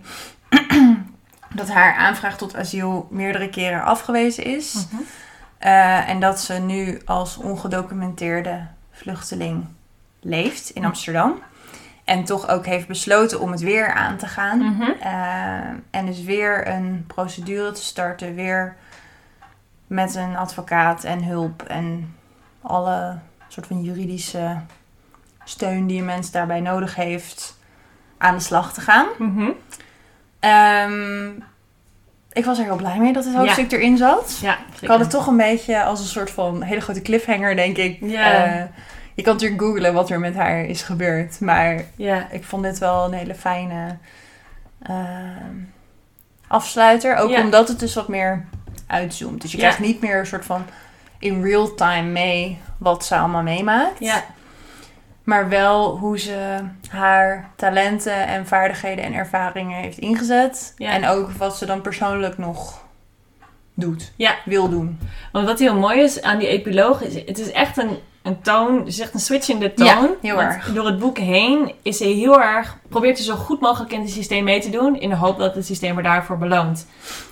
[1.53, 4.87] dat haar aanvraag tot asiel meerdere keren afgewezen is.
[4.91, 5.01] Mhm.
[5.57, 9.65] Eh, en dat ze nu als ongedocumenteerde vluchteling
[10.19, 11.41] leeft in Amsterdam.
[12.03, 14.57] En toch ook heeft besloten om het weer aan te gaan.
[14.57, 14.91] Mhm.
[14.99, 18.35] Eh, en dus weer een procedure te starten.
[18.35, 18.75] Weer
[19.87, 21.63] met een advocaat en hulp.
[21.63, 22.15] En
[22.61, 24.57] alle soort van juridische
[25.43, 27.57] steun die een mens daarbij nodig heeft.
[28.17, 29.07] Aan de slag te gaan.
[29.17, 29.49] Mhm.
[30.39, 31.29] Ehm,
[32.31, 34.37] ik was er heel blij mee dat het hoofdstuk erin zat.
[34.41, 37.77] Ja, Ik had het toch een beetje als een soort van hele grote cliffhanger, denk
[37.77, 37.97] ik.
[38.01, 38.43] Ja.
[38.45, 38.63] Eh,
[39.13, 41.39] je kan natuurlijk googlen wat er met haar is gebeurd.
[41.39, 43.97] Maar Ja, ik vond dit wel een hele fijne
[44.83, 45.55] ehm,
[46.47, 47.15] afsluiter.
[47.15, 47.41] Ook Ja.
[47.41, 48.45] omdat het dus wat meer
[48.87, 49.41] uitzoomt.
[49.41, 49.63] Dus je Ja.
[49.63, 50.65] krijgt niet meer een soort van
[51.19, 53.99] in real time mee wat ze allemaal meemaakt.
[53.99, 54.23] ja,
[55.29, 56.57] Maar wel hoe ze
[56.89, 60.73] haar talenten en vaardigheden en ervaringen heeft ingezet.
[60.77, 60.89] Ja.
[60.89, 62.85] En ook wat ze dan persoonlijk nog
[63.73, 64.11] doet.
[64.15, 64.35] Ja.
[64.45, 64.99] Wil doen.
[65.31, 68.77] Want wat heel mooi is aan die epiloog is, het is echt een, een toon,
[68.77, 69.87] het is echt een switch in de toon.
[69.87, 70.73] Ja, heel erg.
[70.73, 74.09] Door het boek heen is ze heel erg, probeert ze zo goed mogelijk in het
[74.09, 76.87] systeem mee te doen, in de hoop dat het systeem er daarvoor beloont.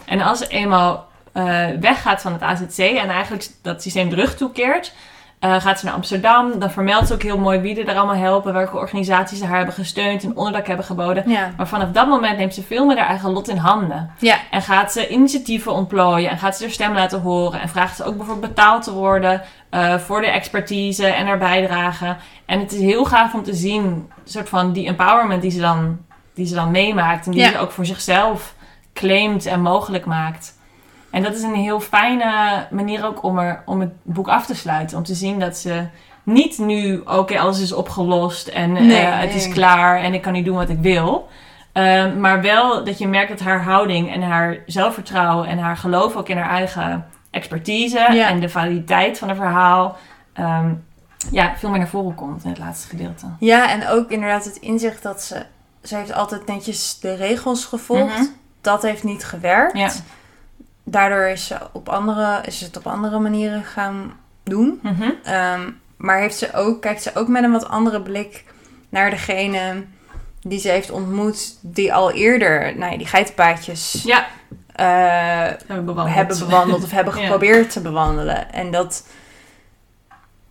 [0.06, 4.36] En als ze eenmaal eh, weggaat van het AZC en eigenlijk dat systeem de rug
[4.36, 4.94] toekeert,
[5.40, 6.60] eh, gaat ze naar Amsterdam.
[6.60, 9.74] Dan vermeldt ze ook heel mooi wie er allemaal helpen, welke organisaties ze haar hebben
[9.76, 11.30] gesteund en onderdak hebben geboden.
[11.30, 11.52] Ja.
[11.58, 14.12] Maar vanaf dat moment neemt ze veel meer haar eigen lot in handen.
[14.20, 14.38] Ja.
[14.52, 17.62] En gaat ze initiatieven ontplooien en gaat ze haar stem laten horen.
[17.62, 22.16] En vraagt ze ook bijvoorbeeld betaald te worden eh, voor de expertise en haar bijdrage.
[22.46, 25.60] En het is heel gaaf om te zien, een soort van die empowerment die ze
[25.60, 25.98] dan,
[26.34, 27.26] die ze dan meemaakt.
[27.26, 27.50] En die Ja.
[27.52, 28.56] ze ook voor zichzelf
[28.94, 30.57] claimt en mogelijk maakt.
[31.12, 34.56] En dat is een heel fijne manier ook om, er, om het boek af te
[34.56, 34.98] sluiten.
[34.98, 35.86] Om te zien dat ze
[36.24, 39.36] niet nu, oké, alles is opgelost en eh, het nee.
[39.36, 41.28] is klaar en ik kan nu doen wat ik wil.
[41.72, 46.16] Eh, maar wel dat je merkt dat haar houding en haar zelfvertrouwen en haar geloof
[46.16, 48.30] ook in haar eigen expertise Ja.
[48.30, 49.98] en de validiteit van het verhaal
[50.34, 50.74] ehm,
[51.32, 53.26] ja, veel meer naar voren komt in het laatste gedeelte.
[53.40, 55.46] Ja, en ook inderdaad het inzicht dat ze...
[55.84, 58.18] Ze heeft altijd netjes de regels gevolgd.
[58.18, 58.26] Mhm.
[58.62, 59.78] Dat heeft niet gewerkt.
[59.78, 59.90] Ja.
[60.90, 64.14] Daardoor is ze, op andere, is ze het op andere manieren gaan
[64.44, 64.80] doen.
[64.84, 65.10] Mhm.
[65.24, 68.44] Ehm, maar heeft ze ook, kijkt ze ook met een wat andere blik
[68.90, 69.86] naar degene
[70.42, 71.58] die ze heeft ontmoet...
[71.62, 74.28] die al eerder nou ja, die geitenpaadjes Ja,
[74.76, 74.86] eh,
[75.68, 76.16] hebben bewandeld.
[76.16, 77.22] hebben bewandeld of hebben Ja.
[77.22, 78.52] geprobeerd te bewandelen.
[78.54, 79.08] En dat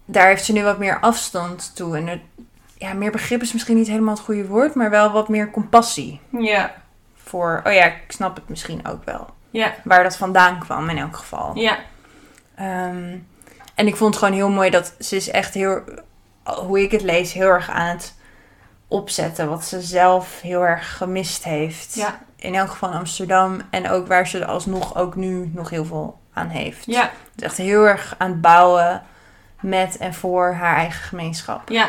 [0.04, 1.96] daar heeft ze nu wat meer afstand toe.
[1.96, 2.20] En
[2.78, 6.20] ja, meer begrip is misschien niet helemaal het goede woord, maar wel wat meer compassie
[6.38, 6.74] Ja,
[7.14, 7.62] voor.
[7.66, 9.34] Oh ja, ik snap het misschien ook wel.
[9.58, 11.56] Ja, Waar dat vandaan kwam in elk geval.
[11.56, 11.78] ja,
[12.54, 13.18] Ehm,
[13.74, 15.80] en ik vond het gewoon heel mooi dat ze is echt heel,
[16.44, 18.14] hoe ik het lees, heel erg aan het
[18.88, 19.48] opzetten.
[19.48, 21.94] Wat ze zelf heel erg gemist heeft.
[21.94, 23.60] ja, In elk geval in Amsterdam.
[23.70, 26.84] En ook waar ze alsnog ook nu nog heel veel aan heeft.
[26.86, 29.02] ja, Het is echt heel erg aan het bouwen
[29.60, 31.68] met en voor haar eigen gemeenschap.
[31.70, 31.88] ja.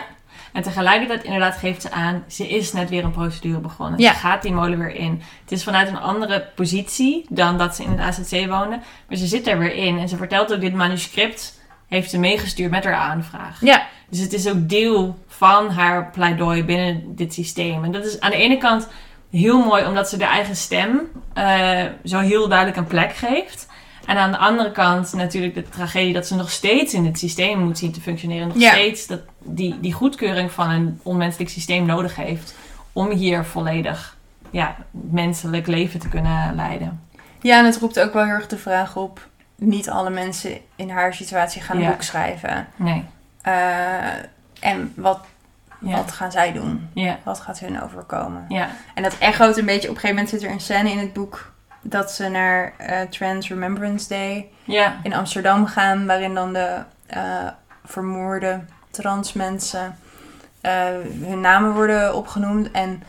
[0.54, 4.00] En tegelijkertijd inderdaad geeft ze aan, ze is net weer een procedure begonnen.
[4.00, 4.14] Ja.
[4.14, 5.22] Ze gaat die molen weer in.
[5.42, 8.80] Het is vanuit een andere positie dan dat ze in het AZC woonde.
[9.08, 9.98] Maar ze zit er weer in.
[10.00, 13.62] En ze vertelt ook, dit manuscript heeft ze meegestuurd met haar aanvraag.
[13.62, 17.84] Ja, Dus het is ook deel van haar pleidooi binnen dit systeem.
[17.84, 18.88] En dat is aan de ene kant
[19.32, 21.02] heel mooi omdat ze de eigen stem
[21.34, 23.68] eh, zo heel duidelijk een plek geeft.
[24.08, 27.60] En aan de andere kant natuurlijk de tragedie dat ze nog steeds in het systeem
[27.60, 28.48] moet zien te functioneren.
[28.48, 28.70] Nog Ja.
[28.72, 32.56] steeds dat die, die goedkeuring van een onmenselijk systeem nodig heeft
[32.94, 34.18] om hier volledig
[34.50, 37.02] ja, menselijk leven te kunnen leiden.
[37.42, 39.28] ja, en het roept ook wel heel erg de vraag op.
[39.56, 41.90] Niet alle mensen in haar situatie gaan een Ja.
[41.90, 42.68] boek schrijven.
[42.76, 43.04] Nee.
[43.42, 44.08] Eh,
[44.60, 45.20] en wat,
[45.80, 45.96] Ja.
[45.96, 46.90] wat gaan zij doen?
[46.94, 47.18] Ja.
[47.24, 48.46] Wat gaat hun overkomen?
[48.50, 48.70] Ja.
[48.94, 49.90] En dat echoot een beetje.
[49.90, 51.54] Op een gegeven moment zit er een scène in het boek
[51.90, 55.00] dat ze naar eh, Trans Remembrance Day Ja.
[55.04, 57.48] in Amsterdam gaan, waarin dan de eh,
[57.86, 58.60] vermoorde
[58.92, 59.98] trans mensen
[60.62, 60.86] eh,
[61.24, 63.04] hun namen worden opgenoemd en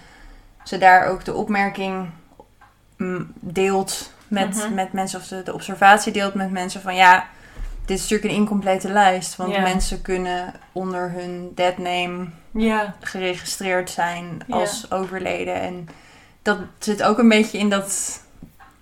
[0.62, 2.08] ze daar ook de opmerking
[2.96, 4.74] mm, deelt met, Mhm.
[4.74, 7.26] met mensen, of de, de observatie deelt met mensen van ja,
[7.84, 12.26] dit is natuurlijk een incomplete lijst, want mensen kunnen onder hun dead name
[13.00, 15.88] geregistreerd zijn als overleden en
[16.42, 18.20] dat zit ook een beetje in dat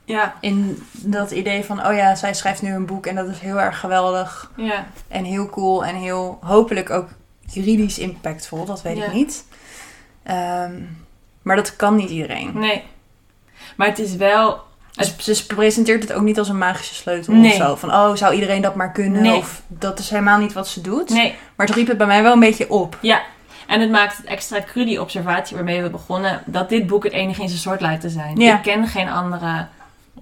[0.06, 0.34] Ja.
[0.40, 3.60] in dat idee van, oh ja, zij schrijft nu een boek en dat is heel
[3.60, 4.86] erg geweldig Ja.
[5.08, 7.08] en heel cool en heel hopelijk ook
[7.46, 9.04] juridisch impactvol, dat weet Ja.
[9.04, 9.44] ik niet.
[10.22, 10.72] Ehm,
[11.42, 12.50] maar dat kan niet iedereen.
[12.54, 12.82] Nee.
[13.76, 17.50] Maar het is wel Dus ze presenteert het ook niet als een magische sleutel Nee.
[17.50, 17.74] of zo.
[17.76, 19.22] Van, oh, zou iedereen dat maar kunnen?
[19.22, 19.36] Nee.
[19.36, 21.08] Of dat is helemaal niet wat ze doet.
[21.10, 22.98] Nee, Maar het riep het bij mij wel een beetje op.
[23.00, 23.22] ja.
[23.66, 27.12] En het maakt het extra cru, die observatie waarmee we begonnen, dat dit boek het
[27.12, 28.36] enige in zijn soort lijkt te zijn.
[28.36, 28.56] Ja.
[28.56, 29.66] Ik ken geen andere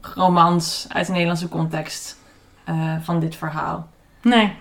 [0.00, 2.16] romans uit de Nederlandse context
[2.64, 3.88] eh, van dit verhaal.
[4.22, 4.56] Nee.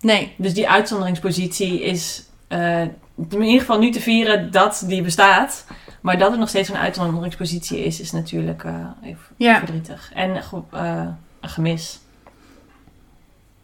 [0.00, 0.34] Nee.
[0.38, 5.64] Dus die uitzonderingspositie is eh, in ieder geval nu te vieren dat die bestaat.
[6.00, 9.58] Maar dat het nog steeds een uitzonderingspositie is, is natuurlijk eh, even Ja.
[9.58, 10.10] verdrietig.
[10.14, 12.00] En een gemis.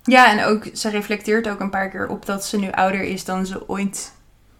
[0.02, 3.24] Ja, en ook, ze reflecteert ook een paar keer op dat ze nu ouder is
[3.24, 4.12] dan ze ooit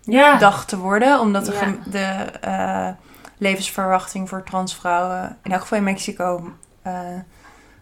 [0.03, 1.21] Ja, dacht te worden.
[1.21, 1.59] Omdat de, Ja.
[1.59, 2.95] gem- de
[3.43, 7.19] levensverwachting voor transvrouwen, in elk geval in Mexico, eh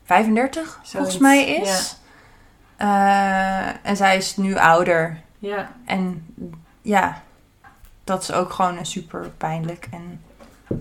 [0.05, 1.97] 35 volgens Zoiets, mij is.
[2.77, 5.21] Eh, en zij is nu ouder.
[5.39, 5.71] ja.
[5.87, 6.35] En
[6.83, 7.23] ja,
[8.05, 10.23] dat is ook gewoon een super pijnlijk en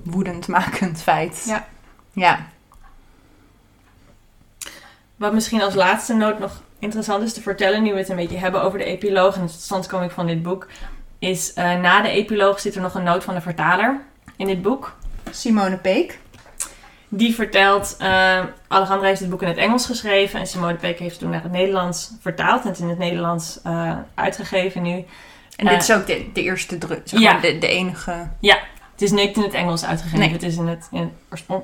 [0.04, 1.44] woedend makend feit.
[1.48, 1.68] Ja.
[2.12, 2.40] Ja.
[5.16, 8.38] Wat misschien als laatste noot nog interessant is te vertellen, nu we het een beetje
[8.38, 10.68] hebben over de epiloog en de totstandkoming van dit boek,
[11.20, 14.02] is eh, na de epiloog zit er nog een noot van de vertaler
[14.40, 14.96] in dit boek.
[15.32, 16.20] Simone Peek.
[17.10, 21.12] Die vertelt, eh Alejandra heeft dit boek in het Engels geschreven en Simone Peek heeft
[21.12, 24.92] het toen naar het Nederlands vertaald en het in het Nederlands eh, uitgegeven nu.
[25.56, 27.40] En dit Eh, is ook de, de eerste druk, zeg ja.
[27.40, 28.12] de, de enige.
[28.92, 30.32] Het is niet in het Engels uitgegeven, Nee.
[30.32, 31.12] het is in het in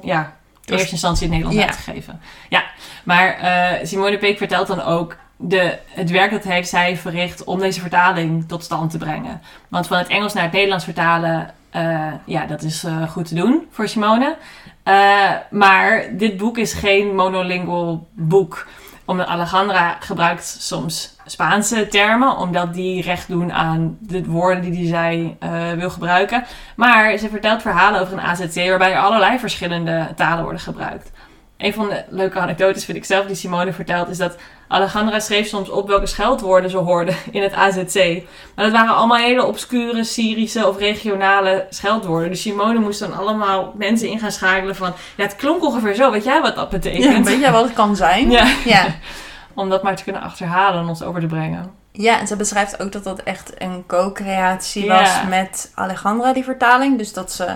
[0.01, 1.65] ja, in eerste instantie in het Nederlands Ja.
[1.77, 2.21] uitgegeven.
[2.49, 2.63] Ja,
[3.03, 3.37] maar
[3.83, 8.47] Simone Peek vertelt dan ook de, het werk dat heeft zij verricht om deze vertaling
[8.47, 9.41] tot stand te brengen.
[9.67, 13.35] Want van het Engels naar het Nederlands vertalen, eh, ja, dat is eh, goed te
[13.35, 14.37] doen voor Simone.
[14.83, 18.67] Eh, maar dit boek is geen monolingual boek.
[19.05, 25.37] Omdat Alejandra gebruikt soms Spaanse termen, omdat die recht doen aan de woorden die zij
[25.77, 26.43] wil gebruiken.
[26.75, 31.11] Maar ze vertelt verhalen over een AZC waarbij er allerlei verschillende talen worden gebruikt.
[31.57, 34.35] Een van de leuke anekdotes vind ik zelf die Simone vertelt is dat
[34.67, 38.23] Alejandra schreef soms op welke scheldwoorden ze hoorde in het AZC.
[38.55, 42.29] Maar dat waren allemaal hele obscure Syrische of regionale scheldwoorden.
[42.29, 44.93] Dus Simone moest dan allemaal mensen in gaan schakelen van...
[45.17, 46.11] Ja, het klonk ongeveer zo.
[46.11, 47.27] Weet jij wat dat Ja, betekent?
[47.27, 48.31] weet jij wat het kan zijn?
[48.31, 48.47] Ja.
[48.65, 48.85] Ja.
[49.53, 51.71] Om dat maar te kunnen achterhalen en ons over te brengen.
[51.91, 54.99] Ja, en ze beschrijft ook dat dat echt een co-creatie Ja.
[55.01, 56.97] was met Alejandra, die vertaling.
[56.97, 57.55] Dus dat ze,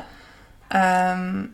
[0.67, 1.45] ehm,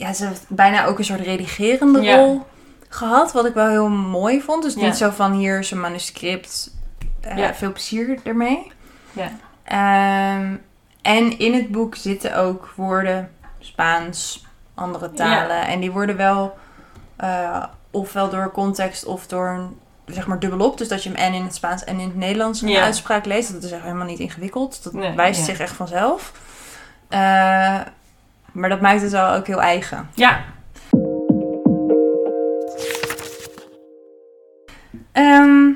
[0.00, 2.16] ja, ze heeft bijna ook een soort redigerende Ja.
[2.16, 2.46] rol
[2.88, 4.62] gehad, wat ik wel heel mooi vond.
[4.62, 4.80] Dus Ja.
[4.84, 6.74] niet zo van hier is een manuscript,
[7.20, 7.54] eh, Ja.
[7.54, 8.72] veel plezier ermee.
[9.12, 9.30] Ja.
[9.64, 10.56] Ehm,
[11.02, 15.66] en in het boek zitten ook woorden Spaans, andere talen.
[15.66, 16.58] En die worden wel
[17.16, 20.78] eh, ofwel door context of door een, zeg maar dubbelop.
[20.78, 22.82] Dus dat je hem en in het Spaans en in het Nederlands een Ja.
[22.82, 23.52] uitspraak leest.
[23.52, 24.82] Dat is echt helemaal niet ingewikkeld.
[24.82, 25.44] Dat Nee, wijst ja.
[25.46, 26.32] zich echt vanzelf.
[27.08, 27.80] Eh,
[28.52, 30.10] maar dat maakt het wel ook heel eigen.
[30.14, 30.40] Ja,
[35.12, 35.70] Ehm,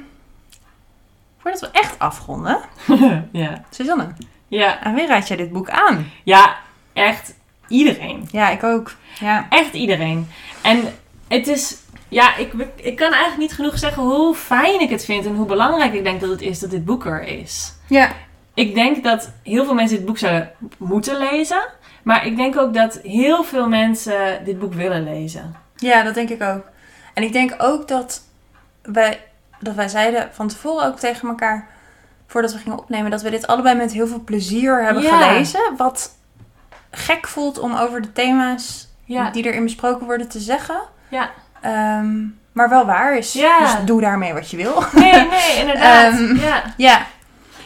[1.38, 2.58] voordat we echt afronden,
[3.32, 3.62] ja.
[3.70, 4.06] Suzanne,
[4.48, 4.80] Ja.
[4.80, 6.10] aan wie raad jij dit boek aan?
[6.24, 6.56] ja,
[6.92, 7.34] echt
[7.68, 8.28] iedereen.
[8.30, 8.92] Ja, ik ook.
[9.20, 9.46] Ja.
[9.48, 10.28] Echt iedereen.
[10.62, 10.80] En
[11.28, 11.76] het is,
[12.08, 15.46] ja, ik, ik kan eigenlijk niet genoeg zeggen hoe fijn ik het vind en hoe
[15.46, 17.74] belangrijk ik denk dat het is dat dit boek er is.
[17.88, 18.12] Ja.
[18.54, 21.62] Ik denk dat heel veel mensen dit boek zouden moeten lezen.
[22.02, 25.56] Maar ik denk ook dat heel veel mensen dit boek willen lezen.
[25.76, 26.62] Ja, dat denk ik ook.
[27.14, 28.22] En ik denk ook dat
[28.82, 29.20] wij,
[29.60, 31.68] dat wij zeiden van tevoren ook tegen elkaar,
[32.26, 35.18] voordat we gingen opnemen, dat we dit allebei met heel veel plezier hebben Ja.
[35.22, 35.60] gelezen.
[35.76, 36.10] Wat
[36.90, 39.30] gek voelt om over de thema's Ja.
[39.30, 40.80] die erin besproken worden te zeggen.
[41.08, 41.30] Ja.
[41.60, 43.32] Ehm, maar wel waar is.
[43.32, 43.58] Ja.
[43.58, 44.82] Dus doe daarmee wat je wil.
[44.92, 46.12] Nee, nee, inderdaad.
[46.12, 46.36] Ehm.
[46.36, 46.62] ja.
[46.76, 47.06] ja,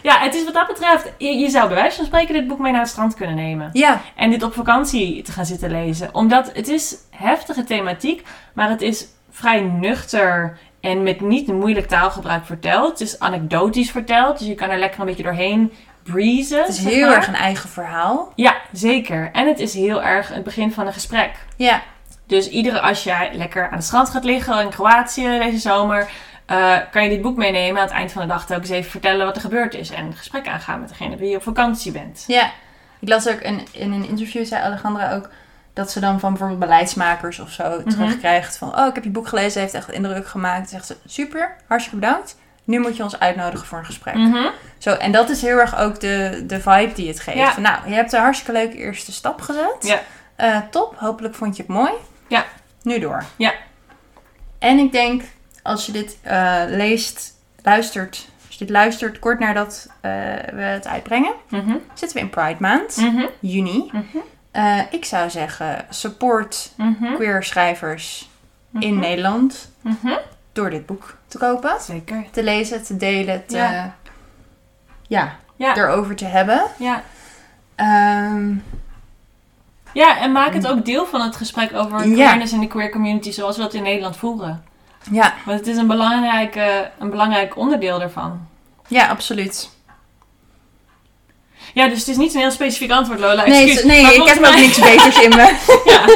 [0.02, 2.58] ja, het is wat dat betreft, je, je zou bij wijze van spreken dit boek
[2.58, 3.70] mee naar het strand kunnen nemen.
[3.72, 6.14] ja, En dit op vakantie te gaan zitten lezen.
[6.14, 8.22] Omdat het is heftige thematiek,
[8.52, 12.90] maar het is vrij nuchter en met niet moeilijk taalgebruik verteld.
[12.90, 15.72] Het is anekdotisch verteld, dus je kan er lekker een beetje doorheen
[16.02, 16.58] breezen.
[16.60, 17.16] het is heel maar.
[17.16, 18.32] erg een eigen verhaal.
[18.34, 19.30] Ja, zeker.
[19.32, 21.30] En het is heel erg het begin van een gesprek.
[21.56, 21.82] Ja,
[22.26, 26.08] Dus iedere als jij lekker aan het strand gaat liggen in Kroatië deze zomer,
[26.48, 27.80] eh, kan je dit boek meenemen.
[27.80, 29.90] Aan het eind van de dag ook eens even vertellen wat er gebeurd is.
[29.90, 32.24] En een gesprek aangaan met degene wie je op vakantie bent.
[32.26, 32.50] Ja,
[33.00, 35.28] ik las ook in, in een interview, zei Alejandra ook,
[35.72, 37.88] dat ze dan van bijvoorbeeld beleidsmakers of zo Mhm.
[37.88, 40.68] terugkrijgt van, oh, ik heb je boek gelezen, heeft echt indruk gemaakt.
[40.68, 42.36] Zegt ze, super, hartstikke bedankt.
[42.64, 44.14] Nu moet je ons uitnodigen voor een gesprek.
[44.14, 44.46] Mhm.
[44.78, 47.36] Zo, en dat is heel erg ook de, de vibe die het geeft.
[47.38, 47.52] Ja.
[47.52, 49.76] Van, nou, je hebt een hartstikke leuke eerste stap gezet.
[49.80, 50.00] Ja.
[50.36, 51.92] Eh, top, hopelijk vond je het mooi.
[52.26, 52.44] Ja.
[52.82, 53.24] Nu door.
[53.36, 53.52] Ja.
[54.58, 55.22] En ik denk,
[55.68, 60.10] als je dit eh, leest, luistert, als je dit luistert kort nadat eh,
[60.52, 61.76] we het uitbrengen, Mhm.
[61.94, 63.26] zitten we in Pride Maand Mhm.
[63.40, 63.90] juni.
[63.92, 64.04] Mhm.
[64.50, 66.72] Eh, ik zou zeggen, support
[67.14, 68.28] queer schrijvers
[68.78, 68.98] in.
[68.98, 69.70] Nederland
[70.52, 71.80] door dit boek te kopen.
[71.80, 72.24] Zeker.
[72.30, 73.94] Te lezen, te delen, te, Ja.
[75.06, 75.36] ja.
[75.56, 75.76] Ja.
[75.76, 76.62] erover te hebben.
[76.78, 77.02] Ja.
[77.74, 78.54] Ehm,
[79.92, 83.30] ja, en maak het ook deel van het gesprek over queerness in de queer community
[83.30, 84.64] zoals we dat in Nederland voeren.
[85.10, 88.46] Ja, Want het is een, belangrijke, een belangrijk onderdeel daarvan.
[88.88, 89.70] ja absoluut.
[91.74, 93.44] Ja, dus het is niet een heel specifiek antwoord, Lola.
[93.46, 95.56] Nee, nee ik heb volgens ook niks beters in me.
[95.84, 96.06] Ja,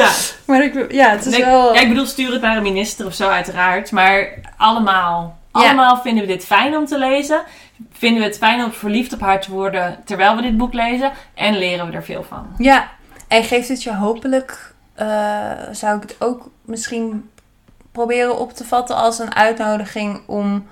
[0.00, 0.10] ja.
[0.46, 1.74] Maar ik, ja, het is Nee, wel...
[1.74, 3.90] ja, ik bedoel, stuur het naar een minister of zo, uiteraard.
[3.92, 5.60] Maar allemaal, Ja.
[5.60, 7.42] allemaal vinden we dit fijn om te lezen.
[7.92, 11.12] Vinden we het fijn om verliefd op haar te worden terwijl we dit boek lezen.
[11.34, 12.46] En leren we er veel van.
[12.58, 12.90] Ja,
[13.28, 15.06] en geeft het je hopelijk, eh,
[15.72, 17.30] zou ik het ook misschien
[17.92, 20.66] proberen op te vatten als een uitnodiging om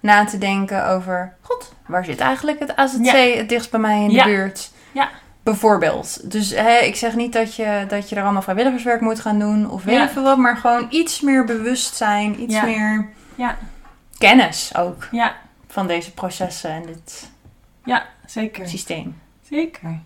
[0.00, 3.14] na te denken over, god, waar zit eigenlijk het AZC Ja.
[3.16, 4.24] het dichtst bij mij in de Ja.
[4.24, 4.70] buurt?
[4.92, 5.08] Ja.
[5.42, 6.30] Bijvoorbeeld.
[6.30, 9.70] Dus hè, ik zeg niet dat je, dat je er allemaal vrijwilligerswerk moet gaan doen
[9.70, 13.56] of weet ik veel wat, maar gewoon iets meer bewustzijn, iets meer Ja.
[14.18, 15.36] kennis ook Ja,
[15.68, 17.30] van deze processen en dit
[17.84, 18.68] ja zeker.
[18.68, 19.20] systeem.
[19.50, 19.98] Zeker.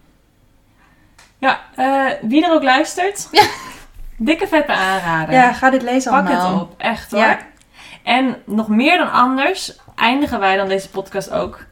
[1.38, 3.28] Ja, eh, wie er ook luistert.
[3.32, 3.42] Ja.
[4.18, 5.34] Dikke vette aanrader.
[5.34, 6.52] Ja, ga dit lezen Pak allemaal.
[6.52, 7.20] het op, echt hoor.
[7.20, 7.38] Ja.
[8.02, 11.64] En nog meer dan anders eindigen wij dan deze podcast ook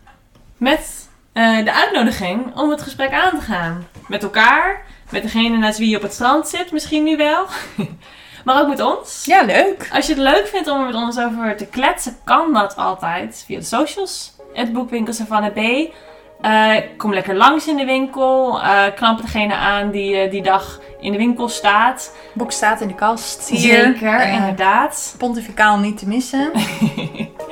[0.56, 3.86] met eh, de uitnodiging om het gesprek aan te gaan.
[4.08, 7.46] Met elkaar, met degene naast wie je op het strand zit, misschien nu wel.
[8.44, 9.24] maar ook met ons.
[9.24, 9.88] Ja, leuk.
[9.92, 13.42] Als je het leuk vindt om er met ons over te kletsen, kan dat altijd
[13.46, 14.32] via de socials.
[14.52, 15.92] Het boekwinkel Savannah B.
[16.40, 18.62] Eh, kom lekker langs in de winkel.
[18.62, 22.16] Eh knap degene aan die eh, die dag in de winkel staat.
[22.32, 23.84] boek staat in de kast hier.
[23.84, 25.14] Zeker, inderdaad.
[25.18, 26.50] Pontificaal niet te missen.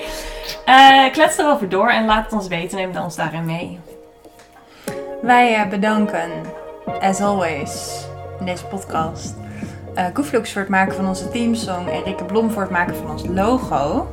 [1.12, 2.76] Klets erover door en laat het ons weten.
[2.76, 3.80] Neem ons daarin mee.
[5.22, 6.30] Wij bedanken,
[7.00, 8.04] as always,
[8.38, 9.34] in deze podcast.
[9.94, 13.10] eh Koeflux voor het maken van onze teamsong en Rikke Blom voor het maken van
[13.10, 14.08] ons logo.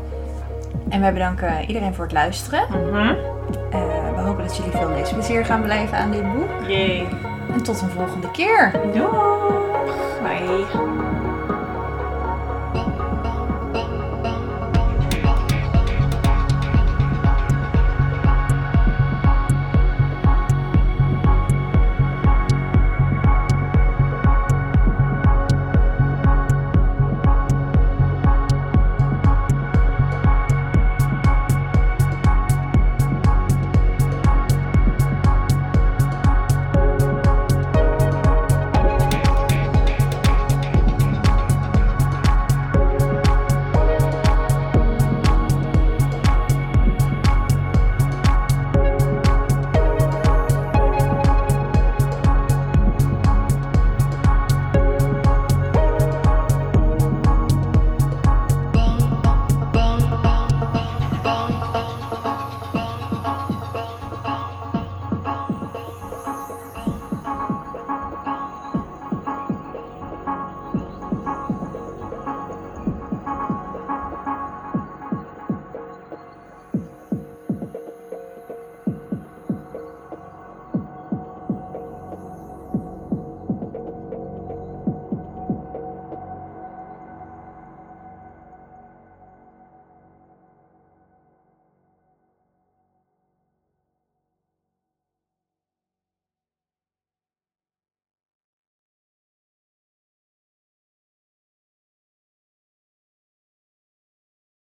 [0.90, 2.68] En wij bedanken iedereen voor het luisteren.
[2.70, 4.01] We
[4.32, 6.50] hopen dat jullie veel leesplezier gaan beleven aan dit boek.
[6.68, 7.08] Yay.
[7.54, 8.72] En tot een volgende keer.
[8.94, 10.22] Doeg.
[10.22, 11.11] Bye.